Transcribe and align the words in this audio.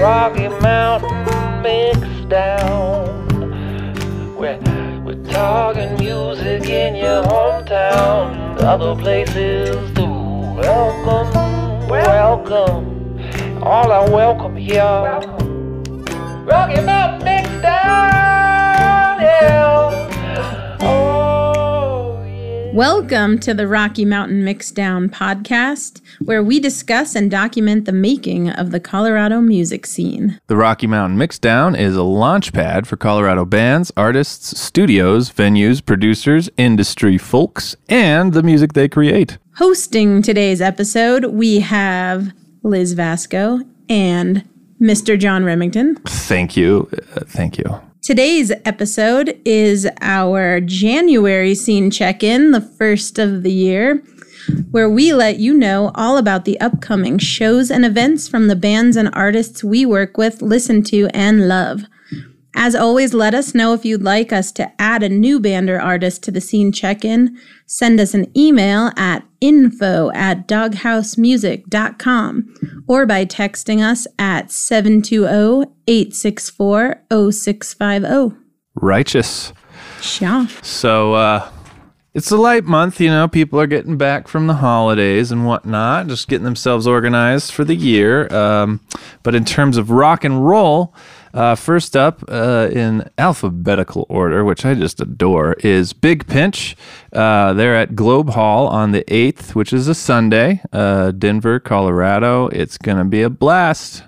Rocky 0.00 0.46
Mountain 0.46 1.62
mix 1.62 1.98
down. 2.28 3.26
We're, 4.36 4.60
we're 5.04 5.24
talking 5.24 5.96
music 5.98 6.68
in 6.68 6.94
your 6.94 7.24
hometown, 7.24 8.60
other 8.62 8.94
places 8.94 9.74
too. 9.96 10.06
Welcome, 10.54 11.88
welcome. 11.88 13.18
All 13.60 13.90
are 13.90 14.08
welcome 14.08 14.56
here. 14.56 15.37
Welcome 22.78 23.40
to 23.40 23.54
the 23.54 23.66
Rocky 23.66 24.04
Mountain 24.04 24.44
Mixdown 24.44 25.08
podcast, 25.08 26.00
where 26.20 26.44
we 26.44 26.60
discuss 26.60 27.16
and 27.16 27.28
document 27.28 27.86
the 27.86 27.92
making 27.92 28.50
of 28.50 28.70
the 28.70 28.78
Colorado 28.78 29.40
music 29.40 29.84
scene. 29.84 30.38
The 30.46 30.54
Rocky 30.54 30.86
Mountain 30.86 31.18
Mixdown 31.18 31.76
is 31.76 31.96
a 31.96 32.04
launch 32.04 32.52
pad 32.52 32.86
for 32.86 32.96
Colorado 32.96 33.44
bands, 33.44 33.90
artists, 33.96 34.60
studios, 34.60 35.28
venues, 35.28 35.84
producers, 35.84 36.48
industry 36.56 37.18
folks, 37.18 37.74
and 37.88 38.32
the 38.32 38.44
music 38.44 38.74
they 38.74 38.88
create. 38.88 39.38
Hosting 39.56 40.22
today's 40.22 40.60
episode, 40.60 41.24
we 41.24 41.58
have 41.58 42.32
Liz 42.62 42.92
Vasco 42.92 43.58
and 43.88 44.48
Mr. 44.80 45.18
John 45.18 45.42
Remington. 45.42 45.96
Thank 46.06 46.56
you. 46.56 46.88
Uh, 47.16 47.24
thank 47.26 47.58
you. 47.58 47.80
Today's 48.08 48.50
episode 48.64 49.38
is 49.44 49.86
our 50.00 50.62
January 50.62 51.54
scene 51.54 51.90
check 51.90 52.22
in, 52.22 52.52
the 52.52 52.60
first 52.62 53.18
of 53.18 53.42
the 53.42 53.52
year, 53.52 54.02
where 54.70 54.88
we 54.88 55.12
let 55.12 55.40
you 55.40 55.52
know 55.52 55.90
all 55.94 56.16
about 56.16 56.46
the 56.46 56.58
upcoming 56.58 57.18
shows 57.18 57.70
and 57.70 57.84
events 57.84 58.26
from 58.26 58.48
the 58.48 58.56
bands 58.56 58.96
and 58.96 59.10
artists 59.12 59.62
we 59.62 59.84
work 59.84 60.16
with, 60.16 60.40
listen 60.40 60.82
to, 60.84 61.08
and 61.12 61.48
love. 61.48 61.82
As 62.54 62.74
always, 62.74 63.12
let 63.14 63.34
us 63.34 63.54
know 63.54 63.74
if 63.74 63.84
you'd 63.84 64.02
like 64.02 64.32
us 64.32 64.50
to 64.52 64.72
add 64.80 65.02
a 65.02 65.08
new 65.08 65.38
band 65.38 65.68
or 65.70 65.80
artist 65.80 66.22
to 66.24 66.30
the 66.30 66.40
scene 66.40 66.72
check 66.72 67.04
in. 67.04 67.38
Send 67.66 68.00
us 68.00 68.14
an 68.14 68.32
email 68.36 68.90
at 68.96 69.24
info 69.40 70.10
at 70.12 70.48
doghousemusic.com 70.48 72.84
or 72.88 73.06
by 73.06 73.24
texting 73.24 73.80
us 73.82 74.06
at 74.18 74.50
720 74.50 75.70
864 75.86 77.04
0650. 77.32 78.36
Righteous. 78.74 79.52
Yeah. 80.20 80.46
So, 80.62 81.14
uh, 81.14 81.50
it's 82.14 82.30
a 82.32 82.36
light 82.36 82.64
month, 82.64 83.00
you 83.00 83.10
know. 83.10 83.28
People 83.28 83.60
are 83.60 83.66
getting 83.66 83.96
back 83.96 84.26
from 84.26 84.48
the 84.48 84.54
holidays 84.54 85.30
and 85.30 85.46
whatnot, 85.46 86.08
just 86.08 86.26
getting 86.26 86.44
themselves 86.44 86.84
organized 86.86 87.52
for 87.52 87.64
the 87.64 87.76
year. 87.76 88.26
Um, 88.34 88.80
but 89.22 89.36
in 89.36 89.44
terms 89.44 89.76
of 89.76 89.90
rock 89.90 90.24
and 90.24 90.44
roll, 90.44 90.94
uh, 91.34 91.54
first 91.54 91.96
up 91.96 92.22
uh, 92.28 92.68
in 92.72 93.08
alphabetical 93.18 94.06
order, 94.08 94.44
which 94.44 94.64
I 94.64 94.74
just 94.74 95.00
adore, 95.00 95.54
is 95.54 95.92
Big 95.92 96.26
Pinch. 96.26 96.76
Uh, 97.12 97.52
they're 97.52 97.76
at 97.76 97.94
Globe 97.94 98.30
Hall 98.30 98.66
on 98.66 98.92
the 98.92 99.04
8th, 99.04 99.54
which 99.54 99.72
is 99.72 99.88
a 99.88 99.94
Sunday, 99.94 100.60
uh, 100.72 101.10
Denver, 101.12 101.60
Colorado. 101.60 102.48
It's 102.48 102.78
going 102.78 102.98
to 102.98 103.04
be 103.04 103.22
a 103.22 103.30
blast. 103.30 104.04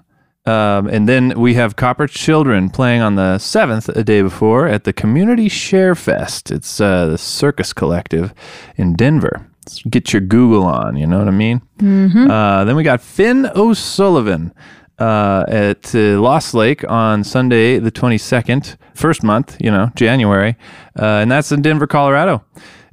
Um, 0.47 0.89
and 0.89 1.09
then 1.09 1.39
we 1.39 1.55
have 1.55 1.77
Copper 1.77 2.07
Children 2.07 2.71
playing 2.71 3.03
on 3.03 3.15
the 3.17 3.37
7th, 3.37 3.89
a 3.95 4.03
day 4.03 4.23
before, 4.23 4.67
at 4.67 4.85
the 4.85 4.93
Community 4.93 5.49
Share 5.49 5.95
Fest. 5.95 6.51
It's 6.51 6.81
uh, 6.81 7.07
the 7.07 7.19
Circus 7.19 7.73
Collective 7.73 8.33
in 8.77 8.97
Denver. 8.97 9.47
Get 9.89 10.13
your 10.13 10.23
Google 10.23 10.65
on, 10.65 10.97
you 10.97 11.07
know 11.07 11.19
what 11.19 11.29
I 11.29 11.33
mean? 11.33 11.61
Uh, 12.31 12.65
then 12.65 12.75
we 12.75 12.83
got 12.83 13.01
Finn 13.01 13.49
O'Sullivan 13.55 14.53
uh, 15.01 15.45
at 15.49 15.95
uh, 15.95 16.21
Lost 16.21 16.55
Lake 16.55 16.89
on 16.89 17.25
Sunday, 17.25 17.79
the 17.79 17.91
22nd, 17.91 18.77
first 18.95 19.23
month, 19.23 19.57
you 19.59 19.71
know, 19.71 19.91
January. 19.97 20.57
Uh, 20.99 21.05
and 21.23 21.31
that's 21.31 21.51
in 21.51 21.63
Denver, 21.63 21.87
Colorado. 21.87 22.45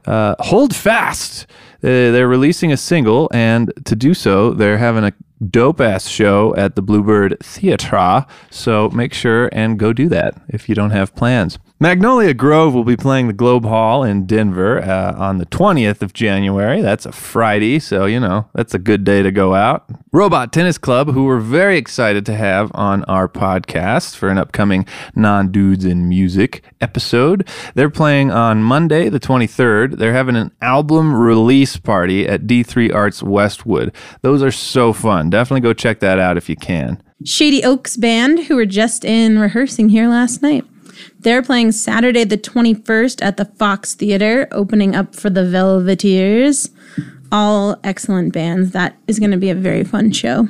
Uh, 0.06 0.36
Hold 0.40 0.74
Fast. 0.76 1.46
Uh, 1.84 2.10
they're 2.12 2.28
releasing 2.28 2.72
a 2.72 2.78
single, 2.78 3.30
and 3.34 3.72
to 3.86 3.96
do 3.96 4.14
so, 4.14 4.52
they're 4.52 4.78
having 4.78 5.04
a 5.04 5.14
dope 5.50 5.80
ass 5.80 6.08
show 6.08 6.56
at 6.56 6.76
the 6.76 6.82
Bluebird 6.82 7.38
Theatre. 7.42 8.26
So 8.50 8.90
make 8.90 9.14
sure 9.14 9.50
and 9.52 9.78
go 9.78 9.94
do 9.94 10.10
that 10.10 10.42
if 10.48 10.68
you 10.70 10.76
don't 10.76 10.92
have 10.92 11.14
plans. 11.14 11.60
Magnolia 11.80 12.34
Grove 12.34 12.74
will 12.74 12.84
be 12.84 12.98
playing 12.98 13.28
the 13.28 13.34
Globe 13.34 13.64
Hall 13.64 14.04
in 14.04 14.26
Denver 14.26 14.82
uh, 14.82 15.14
on 15.16 15.38
the 15.38 15.46
20th 15.46 16.02
of 16.02 16.12
January. 16.12 16.82
That's 16.82 17.06
a 17.06 17.12
Friday, 17.12 17.78
so 17.78 18.06
you 18.06 18.20
know, 18.20 18.50
that's 18.56 18.74
a 18.74 18.80
good 18.80 19.04
day 19.04 19.22
to 19.22 19.32
go 19.32 19.54
out. 19.54 19.86
Robot 20.12 20.52
Tennis 20.52 20.80
Club, 20.80 21.10
who 21.14 21.26
we're 21.26 21.40
very 21.40 21.78
excited 21.78 22.26
to 22.26 22.36
have 22.36 22.72
on 22.74 23.04
our 23.04 23.30
podcast 23.30 24.16
for 24.16 24.30
an 24.30 24.40
upcoming 24.40 24.88
Non 25.16 25.52
Dudes 25.52 25.86
in 25.86 26.10
Music 26.10 26.64
episode. 26.82 27.48
They're 27.76 27.92
playing 27.92 28.32
on 28.32 28.64
Monday, 28.64 29.08
the 29.10 29.20
23rd. 29.20 30.00
They're 30.00 30.14
having 30.14 30.36
an 30.36 30.52
album 30.64 31.16
release 31.16 31.78
party 31.78 32.28
at 32.28 32.48
D3 32.48 32.92
Arts 32.92 33.22
Westwood. 33.22 33.94
Those 34.24 34.42
are 34.42 34.52
so 34.52 34.94
fun. 34.94 35.30
Definitely 35.30 35.62
go 35.62 35.74
check 35.74 36.00
that 36.00 36.18
out 36.18 36.38
if 36.38 36.50
you 36.50 36.56
can. 36.56 37.04
Shady 37.24 37.64
Oaks 37.64 37.98
Band, 37.98 38.46
who 38.46 38.56
were 38.56 38.66
just 38.66 39.06
in 39.06 39.38
rehearsing 39.38 39.90
here 39.90 40.08
last 40.08 40.42
night. 40.42 40.66
They're 41.20 41.42
playing 41.42 41.72
Saturday 41.74 42.24
the 42.24 42.38
21st 42.38 43.24
at 43.24 43.38
the 43.38 43.46
Fox 43.46 43.94
Theater, 43.96 44.48
opening 44.52 44.96
up 44.96 45.16
for 45.16 45.30
the 45.30 45.42
Velveteers. 45.42 46.70
All 47.32 47.78
excellent 47.84 48.34
bands. 48.34 48.72
That 48.72 48.98
is 49.08 49.20
going 49.20 49.32
to 49.32 49.38
be 49.38 49.50
a 49.50 49.56
very 49.56 49.84
fun 49.84 50.12
show. 50.12 50.48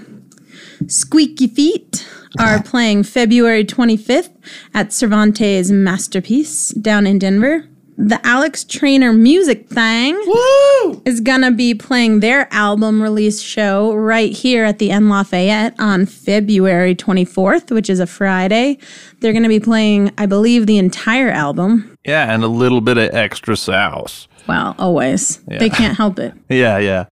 Squeaky 0.87 1.47
Feet 1.47 2.07
are 2.39 2.61
playing 2.61 3.03
February 3.03 3.65
25th 3.65 4.29
at 4.73 4.93
Cervantes 4.93 5.71
Masterpiece 5.71 6.69
down 6.69 7.07
in 7.07 7.17
Denver. 7.17 7.65
The 7.99 8.19
Alex 8.23 8.63
Trainer 8.63 9.11
Music 9.11 9.67
Thing 9.69 10.15
is 11.03 11.19
gonna 11.19 11.49
be 11.49 11.73
playing 11.73 12.19
their 12.19 12.47
album 12.53 13.01
release 13.01 13.41
show 13.41 13.95
right 13.95 14.31
here 14.31 14.63
at 14.65 14.77
the 14.77 14.91
N 14.91 15.09
Lafayette 15.09 15.73
on 15.79 16.05
February 16.05 16.93
24th, 16.93 17.71
which 17.71 17.89
is 17.89 17.99
a 17.99 18.05
Friday. 18.05 18.77
They're 19.19 19.33
gonna 19.33 19.47
be 19.47 19.59
playing, 19.59 20.11
I 20.15 20.27
believe, 20.27 20.67
the 20.67 20.77
entire 20.77 21.31
album. 21.31 21.97
Yeah, 22.05 22.31
and 22.31 22.43
a 22.43 22.47
little 22.47 22.81
bit 22.81 22.99
of 22.99 23.15
extra 23.15 23.57
sauce. 23.57 24.27
Well, 24.47 24.75
always. 24.77 25.37
They 25.47 25.69
can't 25.69 25.97
help 25.97 26.19
it. 26.19 26.33
Yeah, 26.49 26.77
yeah. 26.77 27.05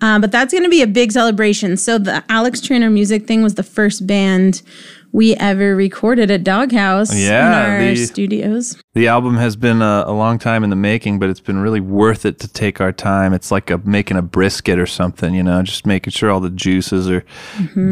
Uh, 0.00 0.18
but 0.18 0.30
that's 0.32 0.52
going 0.52 0.64
to 0.64 0.68
be 0.68 0.82
a 0.82 0.86
big 0.86 1.12
celebration. 1.12 1.78
So 1.78 1.96
the 1.96 2.22
Alex 2.28 2.60
Trainer 2.60 2.90
music 2.90 3.26
thing 3.26 3.42
was 3.42 3.54
the 3.54 3.62
first 3.62 4.06
band 4.06 4.60
we 5.14 5.34
ever 5.36 5.76
recorded 5.76 6.28
at 6.28 6.42
Doghouse 6.42 7.14
Yeah, 7.16 7.46
in 7.46 7.70
our 7.86 7.94
the- 7.94 7.96
studios. 8.04 8.76
The 8.94 9.06
album 9.06 9.36
has 9.36 9.54
been 9.54 9.80
a, 9.80 10.04
a 10.08 10.12
long 10.12 10.38
time 10.40 10.64
in 10.64 10.70
the 10.70 10.76
making, 10.76 11.20
but 11.20 11.30
it's 11.30 11.38
been 11.40 11.58
really 11.58 11.78
worth 11.80 12.26
it 12.26 12.40
to 12.40 12.48
take 12.48 12.80
our 12.80 12.90
time. 12.92 13.32
It's 13.32 13.50
like 13.52 13.70
a, 13.70 13.78
making 13.78 14.16
a 14.16 14.22
brisket 14.22 14.76
or 14.78 14.86
something, 14.86 15.32
you 15.32 15.44
know, 15.44 15.62
just 15.62 15.86
making 15.86 16.10
sure 16.10 16.30
all 16.30 16.40
the 16.40 16.50
juices 16.50 17.08
are 17.08 17.24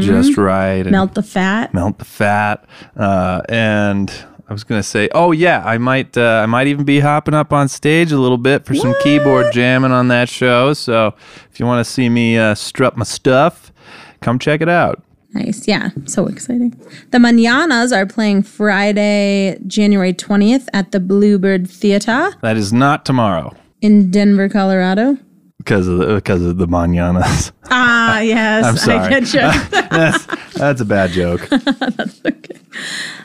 just 0.00 0.36
right. 0.36 0.82
And 0.82 0.90
Melt 0.90 1.14
the 1.14 1.22
fat. 1.22 1.72
melt 1.72 1.98
the 2.00 2.04
fat. 2.04 2.64
Uh, 2.96 3.42
and 3.48 4.12
I 4.48 4.52
was 4.52 4.64
gonna 4.64 4.82
say, 4.82 5.08
oh 5.14 5.30
yeah, 5.30 5.62
I 5.64 5.78
might, 5.78 6.18
uh, 6.18 6.40
I 6.42 6.46
might 6.46 6.66
even 6.66 6.84
be 6.84 6.98
hopping 6.98 7.34
up 7.34 7.52
on 7.52 7.68
stage 7.68 8.10
a 8.10 8.18
little 8.18 8.36
bit 8.36 8.66
for 8.66 8.74
some 8.74 8.94
keyboard 9.04 9.52
jamming 9.52 9.92
on 9.92 10.08
that 10.08 10.28
show. 10.28 10.72
So 10.74 11.14
if 11.52 11.60
you 11.60 11.66
want 11.66 11.86
to 11.86 11.90
see 11.90 12.08
me 12.08 12.36
uh, 12.36 12.56
strut 12.56 12.96
my 12.96 13.04
stuff, 13.04 13.72
come 14.20 14.40
check 14.40 14.60
it 14.60 14.68
out. 14.68 15.02
Nice. 15.34 15.66
Yeah. 15.66 15.90
So 16.06 16.26
exciting. 16.26 16.78
The 17.10 17.18
Mananas 17.18 17.92
are 17.92 18.06
playing 18.06 18.42
Friday, 18.42 19.58
January 19.66 20.12
20th 20.12 20.66
at 20.74 20.92
the 20.92 21.00
Bluebird 21.00 21.68
Theater 21.68 22.32
That 22.42 22.56
is 22.56 22.72
not 22.72 23.04
tomorrow 23.06 23.54
in 23.80 24.10
Denver, 24.10 24.48
Colorado. 24.48 25.16
because 25.58 25.88
of 25.88 25.98
the, 25.98 26.14
because 26.16 26.42
of 26.44 26.58
the 26.58 26.66
mananas. 26.66 27.50
Ah, 27.70 28.20
yes. 28.34 28.64
I'm 28.64 28.76
sorry. 28.76 28.98
I 29.14 29.20
get 29.20 29.32
you. 29.32 29.40
that's, 29.90 30.26
that's 30.54 30.80
a 30.80 30.84
bad 30.84 31.10
joke. 31.10 31.48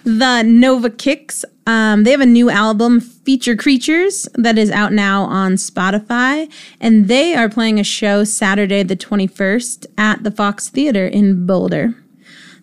the 0.04 0.44
Nova 0.46 0.90
Kicks. 0.90 1.44
Um, 1.66 2.04
they 2.06 2.12
have 2.12 2.22
a 2.22 2.26
new 2.26 2.50
album, 2.50 3.02
Feature 3.02 3.56
Creatures, 3.58 4.28
that 4.36 4.58
is 4.58 4.72
out 4.72 4.94
now 4.94 5.24
on 5.24 5.54
Spotify. 5.54 6.50
And 6.80 7.08
they 7.10 7.36
are 7.36 7.50
playing 7.50 7.80
a 7.80 7.84
show 7.84 8.24
Saturday, 8.24 8.84
the 8.84 8.96
21st, 8.96 9.86
at 9.98 10.24
the 10.24 10.32
Fox 10.32 10.70
Theater 10.70 11.06
in 11.06 11.46
Boulder. 11.46 11.94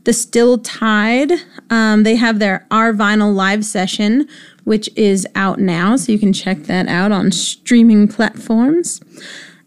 The 0.05 0.13
Still 0.13 0.59
Tide, 0.59 1.33
um, 1.71 2.03
they 2.03 2.17
have 2.17 2.39
their 2.39 2.67
Our 2.71 2.93
Vinyl 2.93 3.35
live 3.35 3.65
session, 3.65 4.29
which 4.65 4.91
is 4.97 5.27
out 5.35 5.59
now. 5.59 5.97
So 5.97 6.13
you 6.13 6.19
can 6.19 6.33
check 6.33 6.65
that 6.65 6.89
out 6.89 7.11
on 7.11 7.33
streaming 7.33 8.09
platforms. 8.09 9.01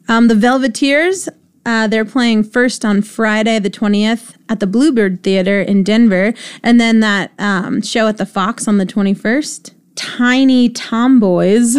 Um, 0.08 0.28
the 0.28 0.36
Velveteers, 0.36 1.28
uh, 1.66 1.88
they're 1.88 2.06
playing 2.06 2.44
first 2.44 2.86
on 2.86 3.02
Friday, 3.02 3.60
the 3.60 3.70
20th, 3.70 4.36
at 4.48 4.60
the 4.60 4.68
Bluebird 4.68 5.24
Theater 5.24 5.62
in 5.62 5.84
Denver, 5.84 6.34
and 6.64 6.80
then 6.80 7.02
that 7.02 7.32
um, 7.40 7.82
show 7.82 8.08
at 8.08 8.18
the 8.18 8.26
Fox 8.26 8.68
on 8.68 8.78
the 8.78 8.86
21st. 8.86 9.74
Tiny 9.96 10.70
Tomboys 10.70 11.76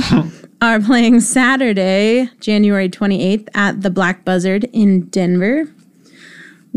are 0.62 0.80
playing 0.80 1.20
Saturday, 1.20 2.28
January 2.40 2.88
28th, 2.88 3.48
at 3.54 3.82
the 3.82 3.90
Black 3.90 4.24
Buzzard 4.24 4.64
in 4.72 5.06
Denver. 5.06 5.68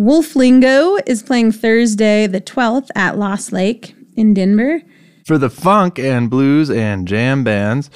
Wolflingo 0.01 0.97
is 1.05 1.21
playing 1.21 1.51
Thursday, 1.51 2.25
the 2.25 2.41
12th, 2.41 2.87
at 2.95 3.19
Lost 3.19 3.51
Lake 3.51 3.93
in 4.17 4.33
Denver. 4.33 4.81
For 5.27 5.37
the 5.37 5.47
funk 5.47 5.99
and 5.99 6.27
blues 6.27 6.71
and 6.71 7.07
jam 7.07 7.43
bands, 7.43 7.91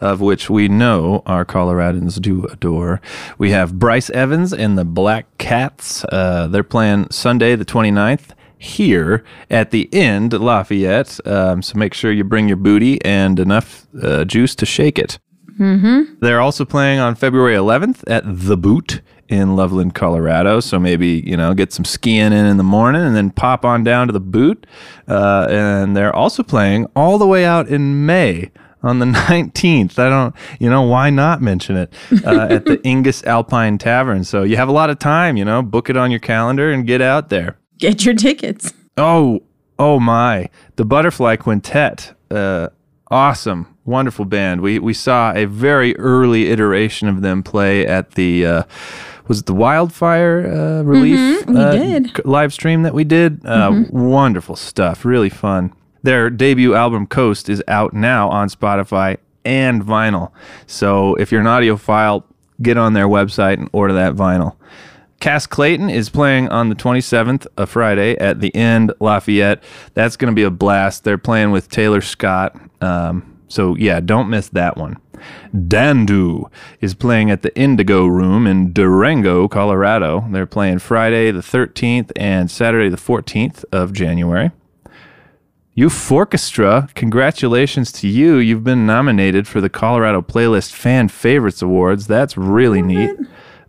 of 0.00 0.20
which 0.20 0.48
we 0.48 0.68
know 0.68 1.20
our 1.26 1.44
Coloradans 1.44 2.20
do 2.20 2.44
adore, 2.44 3.00
we 3.38 3.50
have 3.50 3.76
Bryce 3.76 4.08
Evans 4.10 4.52
and 4.52 4.78
the 4.78 4.84
Black 4.84 5.26
Cats. 5.38 6.04
Uh, 6.04 6.46
they're 6.46 6.62
playing 6.62 7.10
Sunday, 7.10 7.56
the 7.56 7.64
29th. 7.64 8.36
Here 8.60 9.24
at 9.50 9.72
the 9.72 9.88
end, 9.92 10.32
Lafayette. 10.32 11.24
Um, 11.26 11.62
so 11.62 11.78
make 11.78 11.94
sure 11.94 12.12
you 12.12 12.22
bring 12.22 12.46
your 12.46 12.56
booty 12.56 13.04
and 13.04 13.38
enough 13.38 13.86
uh, 14.00 14.24
juice 14.24 14.54
to 14.56 14.66
shake 14.66 14.98
it. 14.98 15.18
They're 16.20 16.40
also 16.40 16.64
playing 16.64 17.00
on 17.00 17.16
February 17.16 17.54
11th 17.54 18.04
at 18.06 18.22
The 18.26 18.56
Boot 18.56 19.00
in 19.28 19.56
Loveland, 19.56 19.94
Colorado. 19.94 20.60
So 20.60 20.78
maybe, 20.78 21.22
you 21.26 21.36
know, 21.36 21.54
get 21.54 21.72
some 21.72 21.84
skiing 21.84 22.32
in 22.32 22.46
in 22.46 22.56
the 22.56 22.64
morning 22.64 23.02
and 23.02 23.14
then 23.14 23.30
pop 23.30 23.64
on 23.64 23.84
down 23.84 24.06
to 24.06 24.12
The 24.12 24.20
Boot. 24.20 24.66
Uh, 25.06 25.46
and 25.50 25.96
they're 25.96 26.14
also 26.14 26.42
playing 26.42 26.86
all 26.96 27.18
the 27.18 27.26
way 27.26 27.44
out 27.44 27.68
in 27.68 28.06
May 28.06 28.50
on 28.82 28.98
the 28.98 29.06
19th. 29.06 29.98
I 29.98 30.08
don't, 30.08 30.34
you 30.58 30.70
know, 30.70 30.82
why 30.82 31.10
not 31.10 31.42
mention 31.42 31.76
it 31.76 31.92
uh, 32.24 32.48
at 32.50 32.64
the 32.64 32.78
Ingus 32.84 33.24
Alpine 33.24 33.78
Tavern? 33.78 34.24
So 34.24 34.42
you 34.42 34.56
have 34.56 34.68
a 34.68 34.72
lot 34.72 34.90
of 34.90 34.98
time, 34.98 35.36
you 35.36 35.44
know, 35.44 35.62
book 35.62 35.90
it 35.90 35.96
on 35.96 36.10
your 36.10 36.20
calendar 36.20 36.70
and 36.70 36.86
get 36.86 37.02
out 37.02 37.28
there. 37.28 37.58
Get 37.78 38.04
your 38.04 38.14
tickets. 38.14 38.72
Oh, 38.96 39.42
oh 39.78 40.00
my. 40.00 40.48
The 40.76 40.84
Butterfly 40.84 41.36
Quintet. 41.36 42.14
Uh, 42.30 42.68
awesome. 43.10 43.74
Wonderful 43.84 44.26
band. 44.26 44.60
We 44.60 44.78
we 44.78 44.92
saw 44.92 45.32
a 45.32 45.46
very 45.46 45.96
early 45.96 46.50
iteration 46.50 47.08
of 47.08 47.22
them 47.22 47.42
play 47.42 47.86
at 47.86 48.12
the 48.12 48.44
uh, 48.44 48.62
was 49.28 49.40
it 49.40 49.46
the 49.46 49.54
Wildfire 49.54 50.46
uh, 50.46 50.82
relief 50.82 51.46
we 51.46 51.56
uh, 51.56 51.72
did. 51.72 52.24
live 52.24 52.52
stream 52.52 52.82
that 52.82 52.94
we 52.94 53.04
did. 53.04 53.44
Uh, 53.44 53.84
Wonderful 53.90 54.56
stuff. 54.56 55.04
Really 55.04 55.30
fun. 55.30 55.72
Their 56.02 56.30
debut 56.30 56.74
album 56.74 57.06
Coast 57.06 57.48
is 57.48 57.62
out 57.68 57.92
now 57.92 58.28
on 58.30 58.48
Spotify 58.48 59.18
and 59.44 59.82
vinyl. 59.82 60.30
So 60.66 61.14
if 61.16 61.30
you're 61.30 61.40
an 61.40 61.46
audiophile, 61.46 62.24
get 62.62 62.76
on 62.76 62.94
their 62.94 63.06
website 63.06 63.54
and 63.54 63.68
order 63.72 63.94
that 63.94 64.14
vinyl. 64.14 64.56
Cass 65.20 65.46
Clayton 65.46 65.90
is 65.90 66.08
playing 66.08 66.48
on 66.48 66.68
the 66.68 66.76
27th, 66.76 67.46
a 67.56 67.66
Friday, 67.66 68.16
at 68.18 68.40
the 68.40 68.54
End 68.54 68.92
Lafayette. 69.00 69.62
That's 69.94 70.16
going 70.16 70.32
to 70.32 70.34
be 70.34 70.44
a 70.44 70.50
blast. 70.50 71.02
They're 71.02 71.18
playing 71.18 71.50
with 71.50 71.68
Taylor 71.68 72.00
Scott. 72.00 72.56
Um, 72.80 73.37
so, 73.48 73.74
yeah, 73.76 74.00
don't 74.00 74.30
miss 74.30 74.48
that 74.50 74.76
one. 74.76 74.98
Dandu 75.54 76.50
is 76.80 76.94
playing 76.94 77.30
at 77.30 77.42
the 77.42 77.56
Indigo 77.58 78.06
Room 78.06 78.46
in 78.46 78.72
Durango, 78.72 79.48
Colorado. 79.48 80.26
They're 80.30 80.46
playing 80.46 80.78
Friday 80.78 81.30
the 81.30 81.40
13th 81.40 82.12
and 82.16 82.50
Saturday 82.50 82.88
the 82.88 82.96
14th 82.96 83.64
of 83.72 83.92
January. 83.92 84.52
Euphorchestra, 85.76 86.92
congratulations 86.94 87.92
to 87.92 88.08
you. 88.08 88.38
You've 88.38 88.64
been 88.64 88.84
nominated 88.84 89.46
for 89.46 89.60
the 89.60 89.68
Colorado 89.68 90.22
Playlist 90.22 90.72
Fan 90.72 91.08
Favorites 91.08 91.62
Awards. 91.62 92.08
That's 92.08 92.36
really 92.36 92.82
neat. 92.82 93.16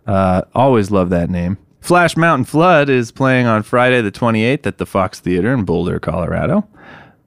Uh, 0.06 0.42
always 0.52 0.90
love 0.90 1.10
that 1.10 1.30
name. 1.30 1.56
Flash 1.80 2.16
Mountain 2.16 2.46
Flood 2.46 2.88
is 2.88 3.12
playing 3.12 3.46
on 3.46 3.62
Friday 3.62 4.02
the 4.02 4.10
28th 4.10 4.66
at 4.66 4.78
the 4.78 4.86
Fox 4.86 5.20
Theater 5.20 5.54
in 5.54 5.64
Boulder, 5.64 6.00
Colorado. 6.00 6.66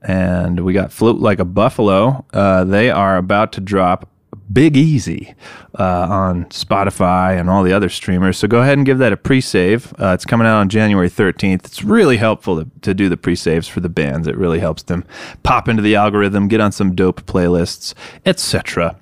And 0.03 0.65
we 0.65 0.73
got 0.73 0.91
Float 0.91 1.19
Like 1.19 1.39
a 1.39 1.45
Buffalo. 1.45 2.25
Uh, 2.33 2.63
they 2.63 2.89
are 2.89 3.17
about 3.17 3.53
to 3.53 3.61
drop 3.61 4.09
Big 4.51 4.75
Easy 4.75 5.33
uh, 5.79 6.07
on 6.09 6.45
Spotify 6.45 7.39
and 7.39 7.49
all 7.49 7.63
the 7.63 7.73
other 7.73 7.89
streamers. 7.89 8.37
So 8.37 8.47
go 8.47 8.61
ahead 8.61 8.77
and 8.77 8.85
give 8.85 8.97
that 8.99 9.13
a 9.13 9.17
pre 9.17 9.41
save. 9.41 9.93
Uh, 9.99 10.13
it's 10.13 10.25
coming 10.25 10.45
out 10.45 10.59
on 10.59 10.69
January 10.69 11.09
13th. 11.09 11.65
It's 11.65 11.83
really 11.83 12.17
helpful 12.17 12.63
to, 12.63 12.69
to 12.81 12.93
do 12.93 13.09
the 13.09 13.17
pre 13.17 13.35
saves 13.35 13.67
for 13.67 13.79
the 13.79 13.89
bands. 13.89 14.27
It 14.27 14.37
really 14.37 14.59
helps 14.59 14.83
them 14.83 15.05
pop 15.43 15.67
into 15.67 15.81
the 15.81 15.95
algorithm, 15.95 16.47
get 16.47 16.59
on 16.59 16.71
some 16.71 16.93
dope 16.93 17.25
playlists, 17.25 17.93
etc. 18.25 18.97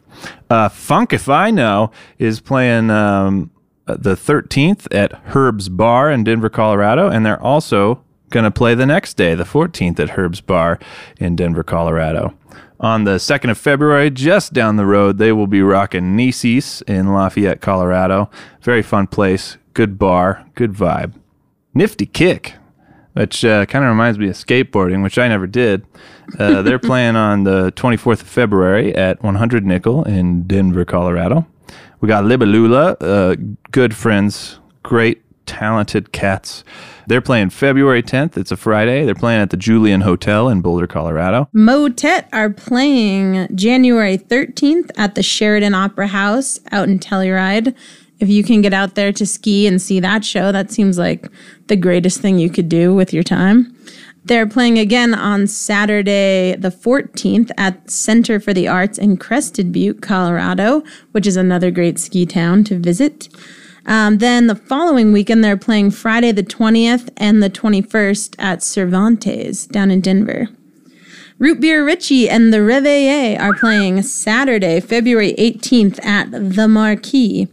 Uh, 0.50 0.69
Funk 0.69 1.13
If 1.13 1.27
I 1.27 1.51
Know 1.51 1.92
is 2.19 2.39
playing 2.39 2.89
um, 2.89 3.51
the 3.86 4.15
13th 4.15 4.88
at 4.92 5.13
Herb's 5.25 5.69
Bar 5.69 6.12
in 6.12 6.24
Denver, 6.24 6.50
Colorado. 6.50 7.09
And 7.09 7.25
they're 7.25 7.42
also 7.42 8.03
going 8.31 8.45
to 8.45 8.51
play 8.51 8.73
the 8.73 8.85
next 8.85 9.15
day, 9.15 9.35
the 9.35 9.43
14th, 9.43 9.99
at 9.99 10.11
Herb's 10.11 10.41
Bar 10.41 10.79
in 11.19 11.35
Denver, 11.35 11.63
Colorado. 11.63 12.33
On 12.79 13.03
the 13.03 13.17
2nd 13.17 13.51
of 13.51 13.59
February, 13.59 14.09
just 14.09 14.53
down 14.53 14.75
the 14.75 14.87
road, 14.87 15.19
they 15.19 15.31
will 15.31 15.45
be 15.45 15.61
rocking 15.61 16.15
Nissi's 16.15 16.81
in 16.87 17.13
Lafayette, 17.13 17.61
Colorado. 17.61 18.31
Very 18.61 18.81
fun 18.81 19.05
place, 19.05 19.57
good 19.75 19.99
bar, 19.99 20.47
good 20.55 20.73
vibe. 20.73 21.13
Nifty 21.75 22.07
Kick, 22.07 22.55
which 23.13 23.45
uh, 23.45 23.67
kind 23.67 23.85
of 23.85 23.89
reminds 23.89 24.17
me 24.17 24.29
of 24.29 24.35
skateboarding, 24.35 25.03
which 25.03 25.19
I 25.19 25.27
never 25.27 25.45
did. 25.45 25.85
Uh, 26.39 26.61
they're 26.63 26.79
playing 26.79 27.15
on 27.15 27.43
the 27.43 27.71
24th 27.73 28.21
of 28.21 28.27
February 28.27 28.95
at 28.95 29.21
100 29.21 29.63
Nickel 29.63 30.03
in 30.05 30.43
Denver, 30.43 30.83
Colorado. 30.83 31.45
We 31.99 32.07
got 32.07 32.23
Libalula, 32.23 32.97
uh, 32.99 33.35
good 33.69 33.95
friends, 33.95 34.59
great, 34.81 35.21
talented 35.45 36.11
cats. 36.11 36.63
They're 37.11 37.19
playing 37.19 37.49
February 37.49 38.01
10th. 38.01 38.37
It's 38.37 38.53
a 38.53 38.55
Friday. 38.55 39.03
They're 39.03 39.13
playing 39.13 39.41
at 39.41 39.49
the 39.49 39.57
Julian 39.57 39.99
Hotel 39.99 40.47
in 40.47 40.61
Boulder, 40.61 40.87
Colorado. 40.87 41.49
Motet 41.51 42.29
are 42.31 42.49
playing 42.49 43.53
January 43.53 44.17
13th 44.17 44.91
at 44.95 45.15
the 45.15 45.21
Sheridan 45.21 45.75
Opera 45.75 46.07
House 46.07 46.61
out 46.71 46.87
in 46.87 46.99
Telluride. 46.99 47.75
If 48.21 48.29
you 48.29 48.45
can 48.45 48.61
get 48.61 48.73
out 48.73 48.95
there 48.95 49.11
to 49.11 49.25
ski 49.25 49.67
and 49.67 49.81
see 49.81 49.99
that 49.99 50.23
show, 50.23 50.53
that 50.53 50.71
seems 50.71 50.97
like 50.97 51.27
the 51.67 51.75
greatest 51.75 52.21
thing 52.21 52.39
you 52.39 52.49
could 52.49 52.69
do 52.69 52.95
with 52.95 53.11
your 53.11 53.23
time. 53.23 53.75
They're 54.23 54.47
playing 54.47 54.79
again 54.79 55.13
on 55.13 55.47
Saturday, 55.47 56.55
the 56.57 56.71
14th, 56.71 57.51
at 57.57 57.89
Center 57.91 58.39
for 58.39 58.53
the 58.53 58.69
Arts 58.69 58.97
in 58.97 59.17
Crested 59.17 59.73
Butte, 59.73 60.01
Colorado, 60.01 60.81
which 61.11 61.27
is 61.27 61.35
another 61.35 61.71
great 61.71 61.99
ski 61.99 62.25
town 62.25 62.63
to 62.63 62.79
visit. 62.79 63.27
Um, 63.85 64.19
then 64.19 64.47
the 64.47 64.55
following 64.55 65.11
weekend, 65.11 65.43
they're 65.43 65.57
playing 65.57 65.91
Friday, 65.91 66.31
the 66.31 66.43
20th 66.43 67.09
and 67.17 67.41
the 67.41 67.49
21st 67.49 68.35
at 68.39 68.63
Cervantes 68.63 69.65
down 69.67 69.91
in 69.91 70.01
Denver. 70.01 70.49
Root 71.39 71.59
Beer 71.59 71.83
Richie 71.83 72.29
and 72.29 72.53
the 72.53 72.61
Reveille 72.61 73.35
are 73.39 73.55
playing 73.55 74.03
Saturday, 74.03 74.79
February 74.79 75.33
18th 75.39 76.03
at 76.05 76.29
the 76.31 76.67
Marquee 76.67 77.47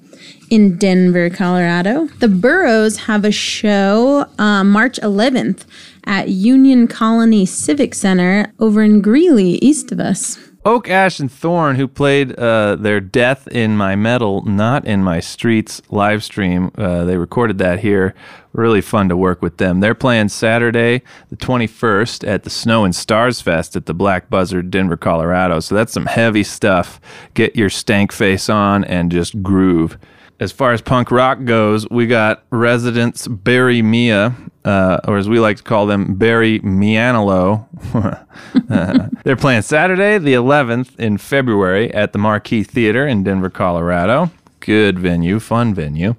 in 0.51 0.77
Denver, 0.77 1.31
Colorado. 1.31 2.09
The 2.19 2.29
Burrows 2.29 2.99
have 2.99 3.25
a 3.25 3.33
show 3.33 4.27
uh, 4.39 4.65
March 4.65 5.01
11th 5.01 5.65
at 6.05 6.29
Union 6.29 6.87
Colony 6.87 7.47
Civic 7.47 7.95
Center 7.95 8.53
over 8.59 8.83
in 8.83 9.01
Greeley, 9.01 9.53
east 9.63 9.91
of 9.91 10.01
us. 10.01 10.48
Oak, 10.69 10.91
Ash, 10.91 11.19
and 11.19 11.33
Thorn, 11.33 11.77
who 11.77 11.89
played 11.89 12.39
uh, 12.39 12.77
their 12.77 13.01
Death 13.01 13.49
in 13.49 13.75
My 13.75 13.97
Metal, 13.97 14.43
Not 14.43 14.85
in 14.85 15.03
My 15.03 15.19
Streets 15.19 15.81
live 15.89 16.23
stream. 16.23 16.71
Uh, 16.77 17.07
they 17.07 17.17
recorded 17.17 17.57
that 17.57 17.79
here. 17.79 18.15
Really 18.53 18.83
fun 18.83 19.09
to 19.09 19.17
work 19.17 19.41
with 19.41 19.57
them. 19.57 19.81
They're 19.81 19.95
playing 19.95 20.29
Saturday, 20.29 21.01
the 21.31 21.37
21st, 21.37 22.29
at 22.29 22.43
the 22.43 22.51
Snow 22.51 22.85
and 22.85 22.95
Stars 22.95 23.41
Fest 23.41 23.77
at 23.77 23.87
the 23.87 23.95
Black 23.95 24.29
Buzzard, 24.29 24.71
Denver, 24.71 24.99
Colorado. 24.99 25.61
So 25.61 25.75
that's 25.75 25.95
some 25.95 26.05
heavy 26.05 26.43
stuff. 26.43 27.01
Get 27.33 27.57
your 27.57 27.71
stank 27.71 28.13
face 28.13 28.51
on 28.51 28.85
and 28.85 29.11
just 29.11 29.43
groove. 29.43 29.97
As 30.39 30.53
far 30.53 30.75
as 30.75 30.83
punk 30.83 31.11
rock 31.11 31.45
goes, 31.47 31.89
we 31.89 32.07
got 32.07 32.45
residents 32.51 33.27
Barry 33.27 33.81
Mia, 33.81 34.37
uh, 34.69 35.01
or 35.09 35.17
as 35.17 35.31
we 35.31 35.41
like 35.41 35.57
to 35.57 35.63
call 35.63 35.87
them, 35.87 36.15
Barry 36.15 36.61
Mianolo. 36.61 37.67
Uh, 38.71 39.09
they're 39.25 39.37
playing 39.37 39.63
Saturday, 39.63 40.19
the 40.19 40.35
11th 40.35 40.99
in 40.99 41.17
February 41.19 41.93
at 41.93 42.13
the 42.13 42.19
Marquee 42.19 42.63
Theater 42.63 43.07
in 43.07 43.23
Denver, 43.23 43.51
Colorado. 43.51 44.31
Good 44.61 44.99
venue, 44.99 45.41
fun 45.41 45.75
venue. 45.75 46.15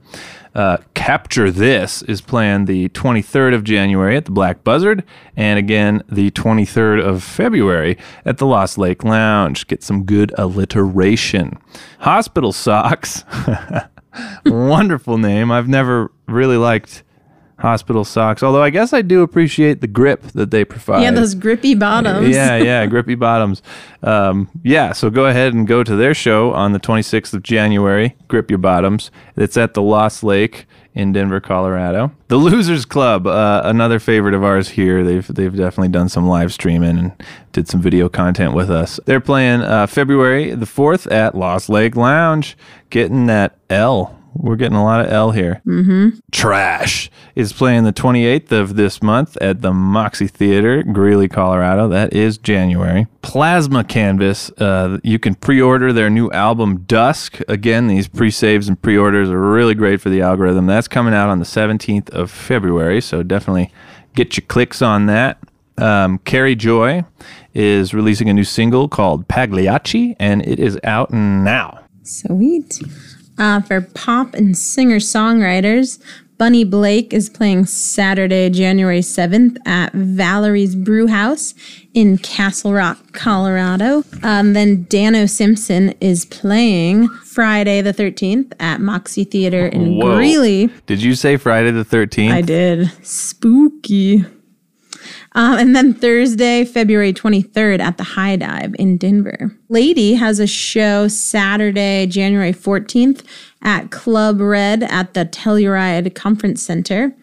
Uh, 0.53 0.77
Capture 0.95 1.51
This 1.51 2.01
is 2.03 2.21
playing 2.21 2.65
the 2.65 2.89
23rd 2.89 3.53
of 3.53 3.63
January 3.63 4.17
at 4.17 4.25
the 4.25 4.31
Black 4.31 4.63
Buzzard, 4.63 5.03
and 5.35 5.59
again 5.59 6.03
the 6.09 6.31
23rd 6.31 7.03
of 7.03 7.23
February 7.23 7.97
at 8.25 8.37
the 8.37 8.45
Lost 8.45 8.77
Lake 8.77 9.03
Lounge. 9.03 9.67
Get 9.67 9.83
some 9.83 10.03
good 10.03 10.33
alliteration. 10.37 11.57
Hospital 11.99 12.51
Socks, 12.51 13.23
wonderful 14.45 15.17
name. 15.17 15.51
I've 15.51 15.67
never 15.67 16.11
really 16.27 16.57
liked 16.57 17.03
Hospital 17.59 18.05
Socks, 18.05 18.41
although 18.41 18.63
I 18.63 18.69
guess 18.69 18.93
I 18.93 19.01
do 19.01 19.21
appreciate 19.21 19.81
the 19.81 19.87
grip 19.87 20.23
that 20.33 20.51
they 20.51 20.63
provide. 20.63 21.01
Yeah, 21.01 21.11
those 21.11 21.35
grippy 21.35 21.75
bottoms. 21.75 22.29
Yeah, 22.29 22.55
yeah, 22.55 22.85
grippy 22.87 23.15
bottoms. 23.15 23.61
Um, 24.01 24.49
yeah, 24.63 24.93
so 24.93 25.09
go 25.09 25.25
ahead 25.25 25.53
and 25.53 25.67
go 25.67 25.83
to 25.83 25.95
their 25.95 26.13
show 26.13 26.53
on 26.53 26.71
the 26.71 26.79
26th 26.79 27.33
of 27.33 27.43
January. 27.43 28.15
Grip 28.27 28.49
your 28.49 28.59
bottoms. 28.59 29.11
It's 29.35 29.57
at 29.57 29.73
the 29.73 29.81
Lost 29.81 30.23
Lake 30.23 30.65
in 30.95 31.11
Denver, 31.13 31.39
Colorado. 31.39 32.11
The 32.29 32.37
Losers 32.37 32.85
Club, 32.85 33.27
uh, 33.27 33.61
another 33.63 33.99
favorite 33.99 34.33
of 34.33 34.43
ours 34.43 34.69
here. 34.69 35.03
They've 35.03 35.27
they've 35.27 35.55
definitely 35.55 35.89
done 35.89 36.09
some 36.09 36.27
live 36.27 36.53
streaming 36.53 36.97
and 36.97 37.11
did 37.51 37.67
some 37.67 37.81
video 37.81 38.09
content 38.09 38.53
with 38.53 38.69
us. 38.69 38.99
They're 39.05 39.19
playing 39.19 39.61
uh, 39.61 39.87
February 39.87 40.53
the 40.55 40.65
4th 40.65 41.11
at 41.11 41.35
Lost 41.35 41.69
Lake 41.69 41.95
Lounge, 41.95 42.57
getting 42.89 43.27
that 43.27 43.57
L 43.69 44.18
We're 44.33 44.55
getting 44.55 44.77
a 44.77 44.83
lot 44.83 45.01
of 45.01 45.11
L 45.11 45.31
here. 45.31 45.61
Mm-hmm. 45.65 46.19
Trash 46.31 47.09
is 47.35 47.53
playing 47.53 47.83
the 47.83 47.93
28th 47.93 48.51
of 48.51 48.75
this 48.75 49.01
month 49.01 49.37
at 49.37 49.61
the 49.61 49.73
Moxie 49.73 50.27
Theater, 50.27 50.83
Greeley, 50.83 51.27
Colorado. 51.27 51.87
That 51.87 52.13
is 52.13 52.37
January. 52.37 53.07
Plasma 53.21 53.83
Canvas, 53.83 54.49
uh, 54.59 54.99
you 55.03 55.19
can 55.19 55.35
pre 55.35 55.61
order 55.61 55.91
their 55.91 56.09
new 56.09 56.29
album 56.31 56.81
Dusk. 56.81 57.39
Again, 57.47 57.87
these 57.87 58.07
pre 58.07 58.31
saves 58.31 58.67
and 58.67 58.81
pre 58.81 58.97
orders 58.97 59.29
are 59.29 59.39
really 59.39 59.75
great 59.75 60.01
for 60.01 60.09
the 60.09 60.21
algorithm. 60.21 60.65
That's 60.67 60.87
coming 60.87 61.13
out 61.13 61.29
on 61.29 61.39
the 61.39 61.45
17th 61.45 62.09
of 62.11 62.31
February, 62.31 63.01
so 63.01 63.23
definitely 63.23 63.71
get 64.15 64.37
your 64.37 64.45
clicks 64.47 64.81
on 64.81 65.05
that. 65.07 65.37
Um, 65.77 66.17
Carrie 66.19 66.55
Joy 66.55 67.05
is 67.53 67.93
releasing 67.93 68.29
a 68.29 68.33
new 68.33 68.43
single 68.43 68.89
called 68.89 69.27
Pagliacci, 69.27 70.15
and 70.19 70.45
it 70.45 70.59
is 70.59 70.77
out 70.83 71.11
now. 71.11 71.79
Sweet. 72.03 72.79
Uh, 73.39 73.61
for 73.61 73.81
pop 73.81 74.33
and 74.35 74.55
singer 74.57 74.97
songwriters, 74.97 75.97
Bunny 76.39 76.63
Blake 76.63 77.13
is 77.13 77.29
playing 77.29 77.65
Saturday, 77.65 78.49
January 78.49 79.01
7th 79.01 79.57
at 79.65 79.91
Valerie's 79.91 80.73
Brew 80.73 81.07
House 81.07 81.53
in 81.93 82.17
Castle 82.17 82.71
Rock, 82.71 83.11
Colorado. 83.11 84.05
Um, 84.23 84.53
then 84.53 84.83
Dano 84.83 85.25
Simpson 85.25 85.93
is 85.99 86.23
playing 86.25 87.09
Friday 87.25 87.81
the 87.81 87.93
13th 87.93 88.53
at 88.59 88.79
Moxie 88.79 89.25
Theater 89.25 89.67
in 89.67 89.97
Whoa. 89.97 90.15
Greeley. 90.15 90.69
Did 90.85 91.01
you 91.01 91.13
say 91.13 91.35
Friday 91.35 91.71
the 91.71 91.83
13th? 91.83 92.31
I 92.31 92.41
did. 92.41 92.89
Spooky. 93.05 94.23
Um, 95.33 95.59
and 95.59 95.75
then 95.75 95.93
Thursday, 95.93 96.65
February 96.65 97.13
23rd 97.13 97.79
at 97.79 97.97
the 97.97 98.03
High 98.03 98.35
Dive 98.35 98.75
in 98.79 98.97
Denver. 98.97 99.55
Lady 99.69 100.15
has 100.15 100.39
a 100.39 100.47
show 100.47 101.07
Saturday, 101.07 102.07
January 102.07 102.51
14th 102.51 103.23
at 103.61 103.91
Club 103.91 104.41
Red 104.41 104.83
at 104.83 105.13
the 105.13 105.25
Telluride 105.25 106.15
Conference 106.15 106.63
Center 106.63 107.15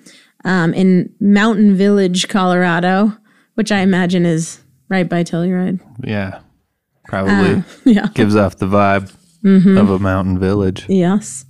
um, 0.44 0.72
in 0.72 1.12
Mountain 1.18 1.74
Village, 1.76 2.28
Colorado, 2.28 3.12
which 3.54 3.72
I 3.72 3.80
imagine 3.80 4.24
is 4.24 4.60
right 4.88 5.08
by 5.08 5.24
Telluride. 5.24 5.80
Yeah, 6.04 6.40
probably 7.08 7.64
Yeah. 7.84 8.06
gives 8.14 8.36
off 8.36 8.56
the 8.56 8.66
vibe 8.66 9.12
of 9.44 9.90
a 9.90 9.98
mountain 9.98 10.38
village. 10.38 10.86
Yes. 10.88 11.44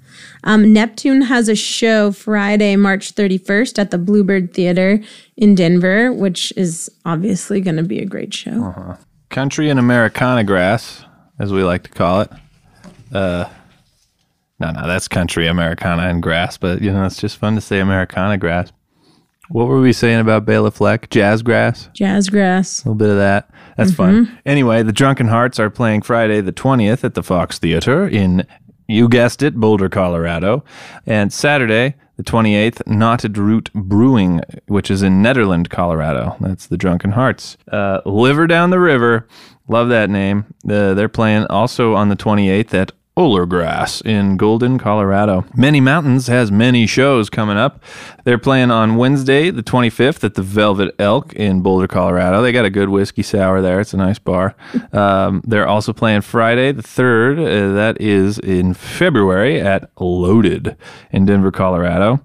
Um, 0.45 0.73
Neptune 0.73 1.23
has 1.23 1.49
a 1.49 1.55
show 1.55 2.13
Friday, 2.13 2.77
March 2.77 3.15
31st 3.15 3.79
at 3.79 3.91
the 3.91 3.99
Bluebird 3.99 4.55
Theater 4.55 5.01
in 5.37 5.55
Denver, 5.55 6.12
which 6.12 6.52
is 6.57 6.90
obviously 7.05 7.61
going 7.61 7.76
to 7.76 7.83
be 7.83 7.99
a 8.00 8.07
great 8.07 8.33
show. 8.33 8.97
Country 9.28 9.71
and 9.71 9.78
Americana 9.78 10.45
grass, 10.45 11.05
as 11.38 11.52
we 11.52 11.62
like 11.62 11.83
to 11.85 11.90
call 11.90 12.23
it. 12.23 12.31
Uh, 13.12 13.49
no, 14.59 14.71
no, 14.71 14.87
that's 14.87 15.09
country, 15.09 15.47
Americana, 15.47 16.09
and 16.09 16.23
grass. 16.23 16.57
But 16.57 16.81
you 16.81 16.93
know, 16.93 17.05
it's 17.05 17.21
just 17.21 17.37
fun 17.37 17.55
to 17.57 17.61
say 17.61 17.81
Americana 17.81 18.38
grass. 18.38 18.73
What 19.49 19.69
were 19.69 19.81
we 19.81 19.93
saying 19.93 20.19
about 20.19 20.45
Bela 20.45 20.71
Fleck? 20.71 21.09
Jazz 21.11 21.43
grass. 21.43 21.88
Jazz 21.93 22.28
grass. 22.28 22.85
A 22.85 22.88
little 22.88 22.97
bit 22.97 23.11
of 23.11 23.16
that. 23.16 23.49
That's 23.76 23.93
fun. 23.93 24.37
Anyway, 24.45 24.83
the 24.83 24.93
Drunken 24.93 25.28
Hearts 25.28 25.61
are 25.61 25.71
playing 25.71 26.02
Friday 26.02 26.40
the 26.40 26.52
20th 26.52 27.05
at 27.05 27.14
the 27.14 27.23
Fox 27.23 27.59
Theater 27.59 28.09
in, 28.09 28.45
you 28.87 29.09
guessed 29.09 29.43
it, 29.43 29.57
Boulder, 29.57 29.88
Colorado. 29.88 30.64
And 31.07 31.33
Saturday 31.33 31.95
the 32.16 32.23
28th, 32.23 32.87
Knotted 32.87 33.37
Root 33.37 33.71
Brewing, 33.75 34.40
which 34.66 34.90
is 34.90 35.02
in 35.02 35.23
Nederland, 35.23 35.69
Colorado. 35.69 36.37
That's 36.40 36.66
the 36.66 36.78
Drunken 36.78 37.12
Hearts. 37.12 37.59
Uh, 37.71 38.00
Liver 38.07 38.47
Down 38.47 38.71
the 38.71 38.81
River. 38.81 39.28
Love 39.69 39.88
that 39.90 40.09
name. 40.09 40.47
Uh, 40.64 40.95
they're 40.95 41.09
playing 41.09 41.47
also 41.47 41.95
on 41.95 42.09
the 42.09 42.16
28th 42.16 42.73
at 42.73 42.93
Olergrass 43.17 44.05
in 44.05 44.37
Golden, 44.37 44.79
Colorado. 44.79 45.47
Many 45.55 45.81
Mountains 45.81 46.27
has 46.27 46.53
many 46.53 46.87
shows 46.87 47.31
coming 47.31 47.57
up. 47.57 47.83
They're 48.25 48.37
playing 48.37 48.71
on 48.71 48.97
Wednesday, 48.97 49.51
the 49.51 49.63
25th, 49.63 50.23
at 50.23 50.35
the 50.35 50.43
Velvet 50.43 50.95
Elk 50.99 51.33
in 51.33 51.63
Boulder, 51.63 51.89
Colorado. 51.89 52.43
They 52.43 52.53
got 52.53 52.67
a 52.67 52.71
good 52.71 52.91
whiskey 52.91 53.23
sour 53.23 53.63
there. 53.63 53.81
It's 53.81 53.95
a 53.95 53.99
nice 53.99 54.19
bar. 54.19 54.55
Um, 54.93 55.43
they're 55.45 55.69
also 55.69 55.93
playing 55.93 56.23
Friday, 56.23 56.73
the 56.73 56.83
3rd. 56.83 57.39
Uh, 57.39 57.75
that 57.75 58.01
is 58.01 58.39
in 58.39 58.73
February 58.73 59.61
at 59.61 59.91
Loaded 60.01 60.77
in 61.11 61.27
Denver, 61.27 61.51
Colorado. 61.51 62.21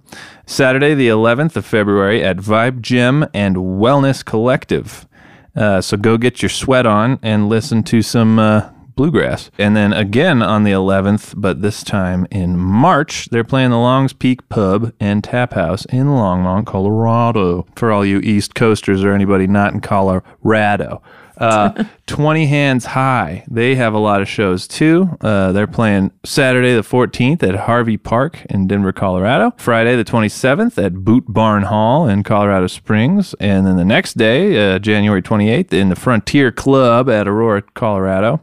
Saturday, 0.45 0.93
the 0.93 1.09
11th 1.09 1.57
of 1.57 1.65
February 1.65 2.23
at 2.23 2.37
Vibe 2.37 2.81
Gym 2.81 3.25
and 3.33 3.57
Wellness 3.57 4.23
Collective. 4.23 5.05
Uh, 5.53 5.81
so 5.81 5.97
go 5.97 6.17
get 6.17 6.41
your 6.41 6.49
sweat 6.49 6.85
on 6.85 7.19
and 7.21 7.49
listen 7.49 7.83
to 7.83 8.01
some 8.01 8.39
uh, 8.39 8.69
bluegrass. 8.95 9.51
And 9.57 9.75
then 9.75 9.93
again 9.93 10.41
on 10.41 10.63
the 10.63 10.71
11th, 10.71 11.33
but 11.37 11.61
this 11.61 11.83
time 11.83 12.27
in 12.31 12.57
March, 12.57 13.29
they're 13.29 13.43
playing 13.43 13.71
the 13.71 13.77
Longs 13.77 14.13
Peak 14.13 14.47
Pub 14.49 14.93
and 14.99 15.23
Tap 15.23 15.53
House 15.53 15.85
in 15.85 16.07
Longmont, 16.07 16.65
Colorado. 16.65 17.65
For 17.75 17.91
all 17.91 18.05
you 18.05 18.19
East 18.19 18.55
Coasters 18.55 19.03
or 19.03 19.13
anybody 19.13 19.47
not 19.47 19.73
in 19.73 19.81
Colorado. 19.81 21.01
Uh, 21.41 21.85
20 22.05 22.45
Hands 22.45 22.85
High. 22.85 23.43
They 23.49 23.75
have 23.75 23.93
a 23.93 23.99
lot 23.99 24.21
of 24.21 24.29
shows 24.29 24.67
too. 24.67 25.17
Uh, 25.21 25.51
they're 25.51 25.65
playing 25.65 26.11
Saturday 26.23 26.75
the 26.75 26.81
14th 26.81 27.41
at 27.41 27.55
Harvey 27.55 27.97
Park 27.97 28.45
in 28.49 28.67
Denver, 28.67 28.93
Colorado. 28.93 29.53
Friday 29.57 29.95
the 29.95 30.05
27th 30.05 30.83
at 30.83 31.03
Boot 31.03 31.25
Barn 31.27 31.63
Hall 31.63 32.07
in 32.07 32.21
Colorado 32.23 32.67
Springs. 32.67 33.33
And 33.39 33.65
then 33.65 33.75
the 33.77 33.85
next 33.85 34.17
day, 34.17 34.75
uh, 34.75 34.79
January 34.79 35.21
28th, 35.21 35.73
in 35.73 35.89
the 35.89 35.95
Frontier 35.95 36.51
Club 36.51 37.09
at 37.09 37.27
Aurora, 37.27 37.63
Colorado. 37.73 38.41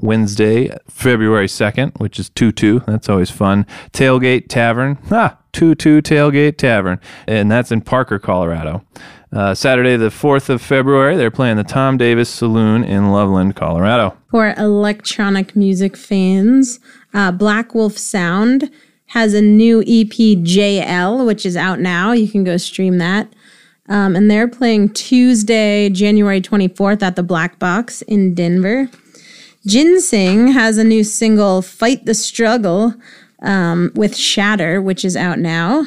Wednesday, 0.00 0.76
February 0.88 1.46
2nd, 1.46 1.98
which 2.00 2.18
is 2.18 2.30
2 2.30 2.52
2. 2.52 2.80
That's 2.86 3.08
always 3.08 3.30
fun. 3.30 3.66
Tailgate 3.92 4.48
Tavern. 4.48 4.98
Ah, 5.10 5.38
2 5.52 5.74
2 5.74 6.02
Tailgate 6.02 6.56
Tavern. 6.56 7.00
And 7.26 7.50
that's 7.50 7.70
in 7.70 7.80
Parker, 7.80 8.18
Colorado. 8.18 8.84
Uh, 9.32 9.54
Saturday, 9.54 9.96
the 9.96 10.08
4th 10.08 10.48
of 10.48 10.60
February, 10.60 11.16
they're 11.16 11.30
playing 11.30 11.56
the 11.56 11.62
Tom 11.62 11.96
Davis 11.96 12.28
Saloon 12.28 12.82
in 12.82 13.12
Loveland, 13.12 13.54
Colorado. 13.54 14.16
For 14.30 14.54
electronic 14.56 15.54
music 15.54 15.96
fans, 15.96 16.80
uh, 17.14 17.30
Black 17.30 17.72
Wolf 17.72 17.96
Sound 17.96 18.70
has 19.06 19.34
a 19.34 19.40
new 19.40 19.82
EP, 19.82 20.38
JL, 20.42 21.24
which 21.26 21.46
is 21.46 21.56
out 21.56 21.78
now. 21.78 22.10
You 22.12 22.28
can 22.28 22.42
go 22.42 22.56
stream 22.56 22.98
that. 22.98 23.32
Um, 23.88 24.14
and 24.14 24.30
they're 24.30 24.48
playing 24.48 24.90
Tuesday, 24.90 25.90
January 25.90 26.40
24th 26.40 27.02
at 27.02 27.16
the 27.16 27.24
Black 27.24 27.58
Box 27.58 28.02
in 28.02 28.34
Denver. 28.34 28.88
Ginseng 29.66 30.48
has 30.48 30.78
a 30.78 30.84
new 30.84 31.04
single, 31.04 31.62
Fight 31.62 32.06
the 32.06 32.14
Struggle, 32.14 32.94
um, 33.42 33.92
with 33.94 34.16
Shatter, 34.16 34.80
which 34.80 35.04
is 35.04 35.16
out 35.16 35.38
now 35.38 35.86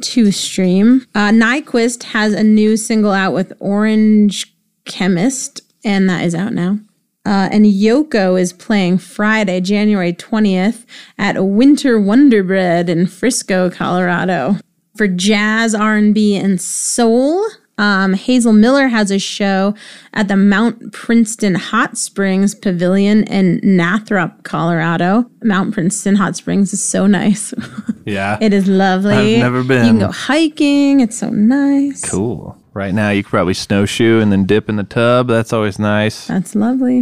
to 0.00 0.30
stream. 0.32 1.06
Uh, 1.14 1.30
Nyquist 1.30 2.04
has 2.04 2.32
a 2.32 2.42
new 2.42 2.76
single 2.76 3.12
out 3.12 3.32
with 3.32 3.52
Orange 3.60 4.54
Chemist, 4.84 5.60
and 5.84 6.08
that 6.08 6.24
is 6.24 6.34
out 6.34 6.52
now. 6.52 6.78
Uh, 7.24 7.48
and 7.50 7.64
Yoko 7.64 8.40
is 8.40 8.52
playing 8.52 8.98
Friday, 8.98 9.60
January 9.60 10.12
20th 10.12 10.84
at 11.18 11.44
Winter 11.44 12.00
Wonder 12.00 12.44
Bread 12.44 12.88
in 12.88 13.06
Frisco, 13.06 13.68
Colorado. 13.68 14.56
For 14.96 15.08
jazz, 15.08 15.74
R&B, 15.74 16.36
and 16.36 16.60
soul, 16.60 17.44
um, 17.78 18.14
Hazel 18.14 18.52
Miller 18.52 18.88
has 18.88 19.10
a 19.10 19.18
show 19.18 19.74
at 20.14 20.28
the 20.28 20.36
Mount 20.36 20.92
Princeton 20.92 21.54
Hot 21.54 21.98
Springs 21.98 22.54
Pavilion 22.54 23.24
in 23.24 23.60
Nathrop, 23.60 24.42
Colorado. 24.44 25.30
Mount 25.42 25.74
Princeton 25.74 26.16
Hot 26.16 26.36
Springs 26.36 26.72
is 26.72 26.82
so 26.82 27.06
nice. 27.06 27.52
Yeah. 28.08 28.38
it 28.40 28.52
is 28.52 28.68
lovely. 28.68 29.34
I've 29.34 29.40
never 29.40 29.64
been. 29.64 29.84
You 29.84 29.90
can 29.90 29.98
go 29.98 30.12
hiking. 30.12 31.00
It's 31.00 31.18
so 31.18 31.28
nice. 31.28 32.08
Cool. 32.08 32.56
Right 32.72 32.94
now, 32.94 33.10
you 33.10 33.24
could 33.24 33.30
probably 33.30 33.54
snowshoe 33.54 34.20
and 34.20 34.30
then 34.30 34.44
dip 34.44 34.68
in 34.68 34.76
the 34.76 34.84
tub. 34.84 35.26
That's 35.26 35.52
always 35.52 35.80
nice. 35.80 36.28
That's 36.28 36.54
lovely. 36.54 37.00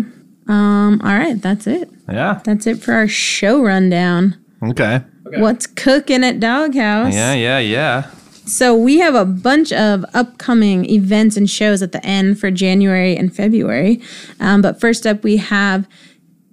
Um, 0.48 1.02
all 1.04 1.14
right, 1.14 1.34
that's 1.38 1.66
it. 1.66 1.90
Yeah. 2.08 2.40
That's 2.46 2.66
it 2.66 2.82
for 2.82 2.94
our 2.94 3.06
show 3.06 3.62
rundown. 3.62 4.42
Okay. 4.62 5.02
What's 5.36 5.66
cooking 5.66 6.24
at 6.24 6.40
Doghouse? 6.40 7.12
Yeah, 7.14 7.34
yeah, 7.34 7.58
yeah. 7.58 8.10
So 8.46 8.76
we 8.76 8.98
have 8.98 9.14
a 9.14 9.24
bunch 9.24 9.72
of 9.72 10.04
upcoming 10.12 10.88
events 10.90 11.36
and 11.36 11.48
shows 11.48 11.82
at 11.82 11.92
the 11.92 12.04
end 12.04 12.38
for 12.38 12.50
January 12.50 13.16
and 13.16 13.34
February. 13.34 14.02
Um, 14.38 14.60
but 14.60 14.80
first 14.80 15.06
up, 15.06 15.22
we 15.22 15.38
have 15.38 15.88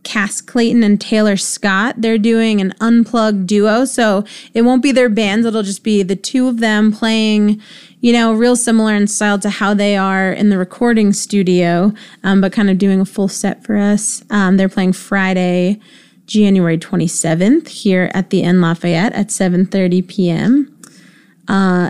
Cass 0.03 0.41
Clayton 0.41 0.83
and 0.83 0.99
Taylor 0.99 1.37
Scott. 1.37 1.95
They're 1.97 2.17
doing 2.17 2.61
an 2.61 2.73
unplugged 2.79 3.45
duo. 3.47 3.85
So 3.85 4.23
it 4.53 4.63
won't 4.63 4.81
be 4.81 4.91
their 4.91 5.09
bands, 5.09 5.45
it'll 5.45 5.63
just 5.63 5.83
be 5.83 6.03
the 6.03 6.15
two 6.15 6.47
of 6.47 6.59
them 6.59 6.91
playing, 6.91 7.61
you 7.99 8.13
know, 8.13 8.33
real 8.33 8.55
similar 8.55 8.95
in 8.95 9.07
style 9.07 9.39
to 9.39 9.49
how 9.49 9.73
they 9.73 9.95
are 9.95 10.31
in 10.31 10.49
the 10.49 10.57
recording 10.57 11.13
studio, 11.13 11.93
um, 12.23 12.41
but 12.41 12.53
kind 12.53 12.69
of 12.69 12.77
doing 12.77 12.99
a 12.99 13.05
full 13.05 13.27
set 13.27 13.63
for 13.63 13.77
us. 13.77 14.23
Um, 14.29 14.57
they're 14.57 14.69
playing 14.69 14.93
Friday, 14.93 15.79
January 16.25 16.77
27th 16.77 17.67
here 17.67 18.09
at 18.13 18.29
the 18.29 18.43
N 18.43 18.61
Lafayette 18.61 19.13
at 19.13 19.27
7:30 19.27 20.07
p.m. 20.07 20.77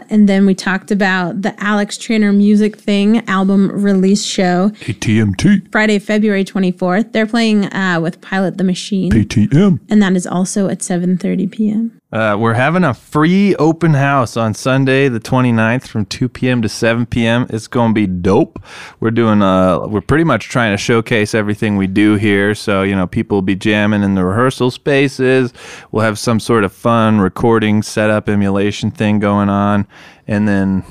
And 0.10 0.28
then 0.28 0.46
we 0.46 0.56
talked 0.56 0.92
about 0.92 1.42
the 1.42 1.54
Alex 1.64 1.98
Trainer 1.98 2.34
Music 2.34 2.78
Thing 2.78 3.28
album 3.28 3.72
release 3.72 4.24
show 4.24 4.70
ATMT. 4.82 5.72
Friday, 5.72 6.00
February 6.00 6.44
24th. 6.44 7.12
They're 7.12 7.28
playing 7.28 7.66
uh, 7.74 8.00
with 8.02 8.22
Pilot 8.22 8.58
the 8.58 8.64
Machine, 8.64 9.12
ATM. 9.12 9.80
and 9.90 10.02
that 10.02 10.14
is 10.14 10.28
also 10.28 10.68
at 10.68 10.80
7:30 10.80 11.52
p.m. 11.52 12.02
Uh, 12.12 12.36
we're 12.38 12.54
having 12.54 12.84
a 12.84 12.94
free 12.94 13.56
open 13.56 13.94
house 13.94 14.36
on 14.36 14.54
Sunday, 14.54 15.08
the 15.08 15.20
29th 15.20 15.88
from 15.88 16.06
2 16.06 16.28
p.m. 16.28 16.62
to 16.62 16.68
7 16.68 17.06
p.m. 17.06 17.46
It's 17.50 17.68
going 17.68 17.92
to 17.92 17.94
be 17.94 18.06
dope. 18.06 18.62
We're 19.00 19.12
doing, 19.12 19.42
uh, 19.42 19.88
we're 19.88 20.02
pretty 20.02 20.26
much 20.26 20.50
trying 20.50 20.74
to 20.74 20.78
showcase 20.78 21.34
everything 21.34 21.78
we 21.78 21.88
do 21.88 22.16
here. 22.16 22.54
So, 22.54 22.84
you 22.84 22.98
know, 22.98 23.08
people 23.08 23.38
will 23.38 23.44
be 23.44 23.56
jamming 23.56 24.04
in 24.04 24.16
the 24.16 24.26
rehearsal 24.26 24.72
spaces. 24.72 25.54
We'll 25.92 26.04
have 26.04 26.20
some 26.20 26.42
sort 26.42 26.66
of 26.66 26.74
fun 26.74 27.22
recording 27.22 27.82
setup 27.82 28.28
emulation 28.28 28.92
thing 28.92 29.20
going 29.20 29.48
on. 29.48 29.88
And 30.28 30.48
then 30.48 30.84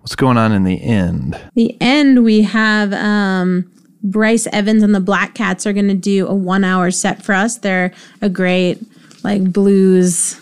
what's 0.00 0.16
going 0.16 0.36
on 0.36 0.52
in 0.52 0.64
the 0.64 0.82
end? 0.82 1.40
The 1.54 1.76
end, 1.80 2.24
we 2.24 2.42
have 2.42 2.92
um, 2.92 3.70
Bryce 4.02 4.46
Evans 4.52 4.82
and 4.82 4.94
the 4.94 5.00
Black 5.00 5.34
Cats 5.34 5.66
are 5.66 5.72
going 5.72 5.88
to 5.88 5.94
do 5.94 6.26
a 6.26 6.34
one 6.34 6.64
hour 6.64 6.90
set 6.90 7.24
for 7.24 7.34
us. 7.34 7.58
They're 7.58 7.92
a 8.20 8.28
great, 8.28 8.82
like, 9.22 9.52
blues 9.52 10.40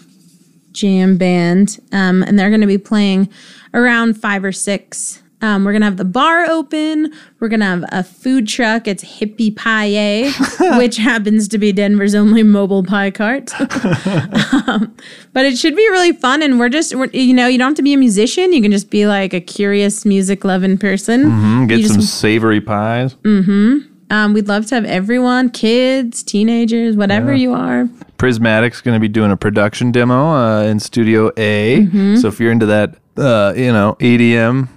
jam 0.73 1.17
band, 1.17 1.79
um, 1.93 2.23
and 2.23 2.39
they're 2.39 2.49
going 2.49 2.63
to 2.63 2.67
be 2.67 2.79
playing 2.79 3.29
around 3.75 4.15
five 4.15 4.43
or 4.43 4.53
six. 4.53 5.23
Um, 5.43 5.65
we're 5.65 5.73
gonna 5.73 5.85
have 5.87 5.97
the 5.97 6.05
bar 6.05 6.45
open. 6.47 7.13
We're 7.41 7.49
gonna 7.49 7.65
have 7.67 7.85
a 7.91 8.03
food 8.05 8.47
truck. 8.49 8.87
It's 8.87 9.05
Hippie 9.05 9.55
Pie, 9.55 10.31
which 10.79 10.97
happens 10.97 11.49
to 11.49 11.59
be 11.59 11.73
Denver's 11.73 12.15
only 12.15 12.43
mobile 12.43 12.85
pie 12.85 13.11
cart. 13.11 13.53
um, 13.61 14.95
but 15.33 15.45
it 15.45 15.59
should 15.59 15.75
be 15.77 15.89
really 15.91 16.13
fun. 16.13 16.43
And 16.43 16.59
we're 16.61 16.69
just, 16.69 16.95
we're, 16.95 17.07
you 17.13 17.35
know, 17.35 17.47
you 17.49 17.59
don't 17.59 17.71
have 17.71 17.77
to 17.77 17.83
be 17.83 17.93
a 17.93 17.97
musician. 17.99 18.53
You 18.53 18.63
can 18.63 18.71
just 18.71 18.89
be 18.91 19.07
like 19.07 19.35
a 19.35 19.41
curious 19.41 20.05
music 20.05 20.45
loving 20.45 20.79
person. 20.79 21.25
Mm, 21.25 21.69
get 21.69 21.81
You 21.81 21.89
some 21.89 22.01
just- 22.01 22.19
savory 22.21 22.61
pies. 22.61 23.17
Um, 23.25 24.35
we'd 24.35 24.47
love 24.47 24.67
to 24.67 24.75
have 24.75 24.85
everyone, 24.85 25.49
kids, 25.49 26.23
teenagers, 26.23 26.97
whatever 26.97 27.33
you 27.33 27.55
are. 27.55 27.89
Prismatic's 28.19 28.83
going 28.83 28.95
to 28.95 29.01
be 29.01 29.09
doing 29.09 29.31
a 29.33 29.37
production 29.39 29.91
demo 29.91 30.29
uh, 30.35 30.63
in 30.65 30.79
Studio 30.79 31.33
A. 31.39 31.79
Mm-hmm. 31.81 32.17
So 32.17 32.29
if 32.29 32.39
you're 32.39 32.53
into 32.53 32.67
that, 32.67 32.95
uh, 33.17 33.55
you 33.57 33.73
know, 33.73 33.97
EDM, 34.01 34.69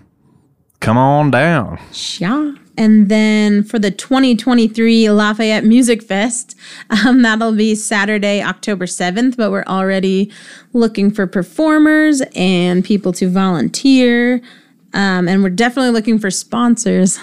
come 0.86 0.98
on 0.98 1.32
down. 1.32 1.80
Yeah. 2.20 2.54
And 2.78 3.10
then 3.10 3.64
for 3.64 3.80
the 3.80 3.90
2023 3.90 5.10
Lafayette 5.10 5.64
Music 5.64 6.04
Fest, 6.04 6.56
um, 6.90 7.24
that'll 7.24 7.56
be 7.56 7.74
Saturday, 7.74 8.44
October 8.44 8.86
7th, 8.86 9.36
but 9.36 9.50
we're 9.50 9.64
already 9.66 10.32
looking 10.74 11.10
for 11.10 11.26
performers 11.26 12.22
and 12.36 12.86
people 12.86 13.12
to 13.14 13.30
volunteer. 13.30 14.42
Um, 14.94 15.28
and 15.28 15.42
we're 15.42 15.50
definitely 15.50 15.92
looking 15.92 16.20
for 16.20 16.30
sponsors. 16.30 17.20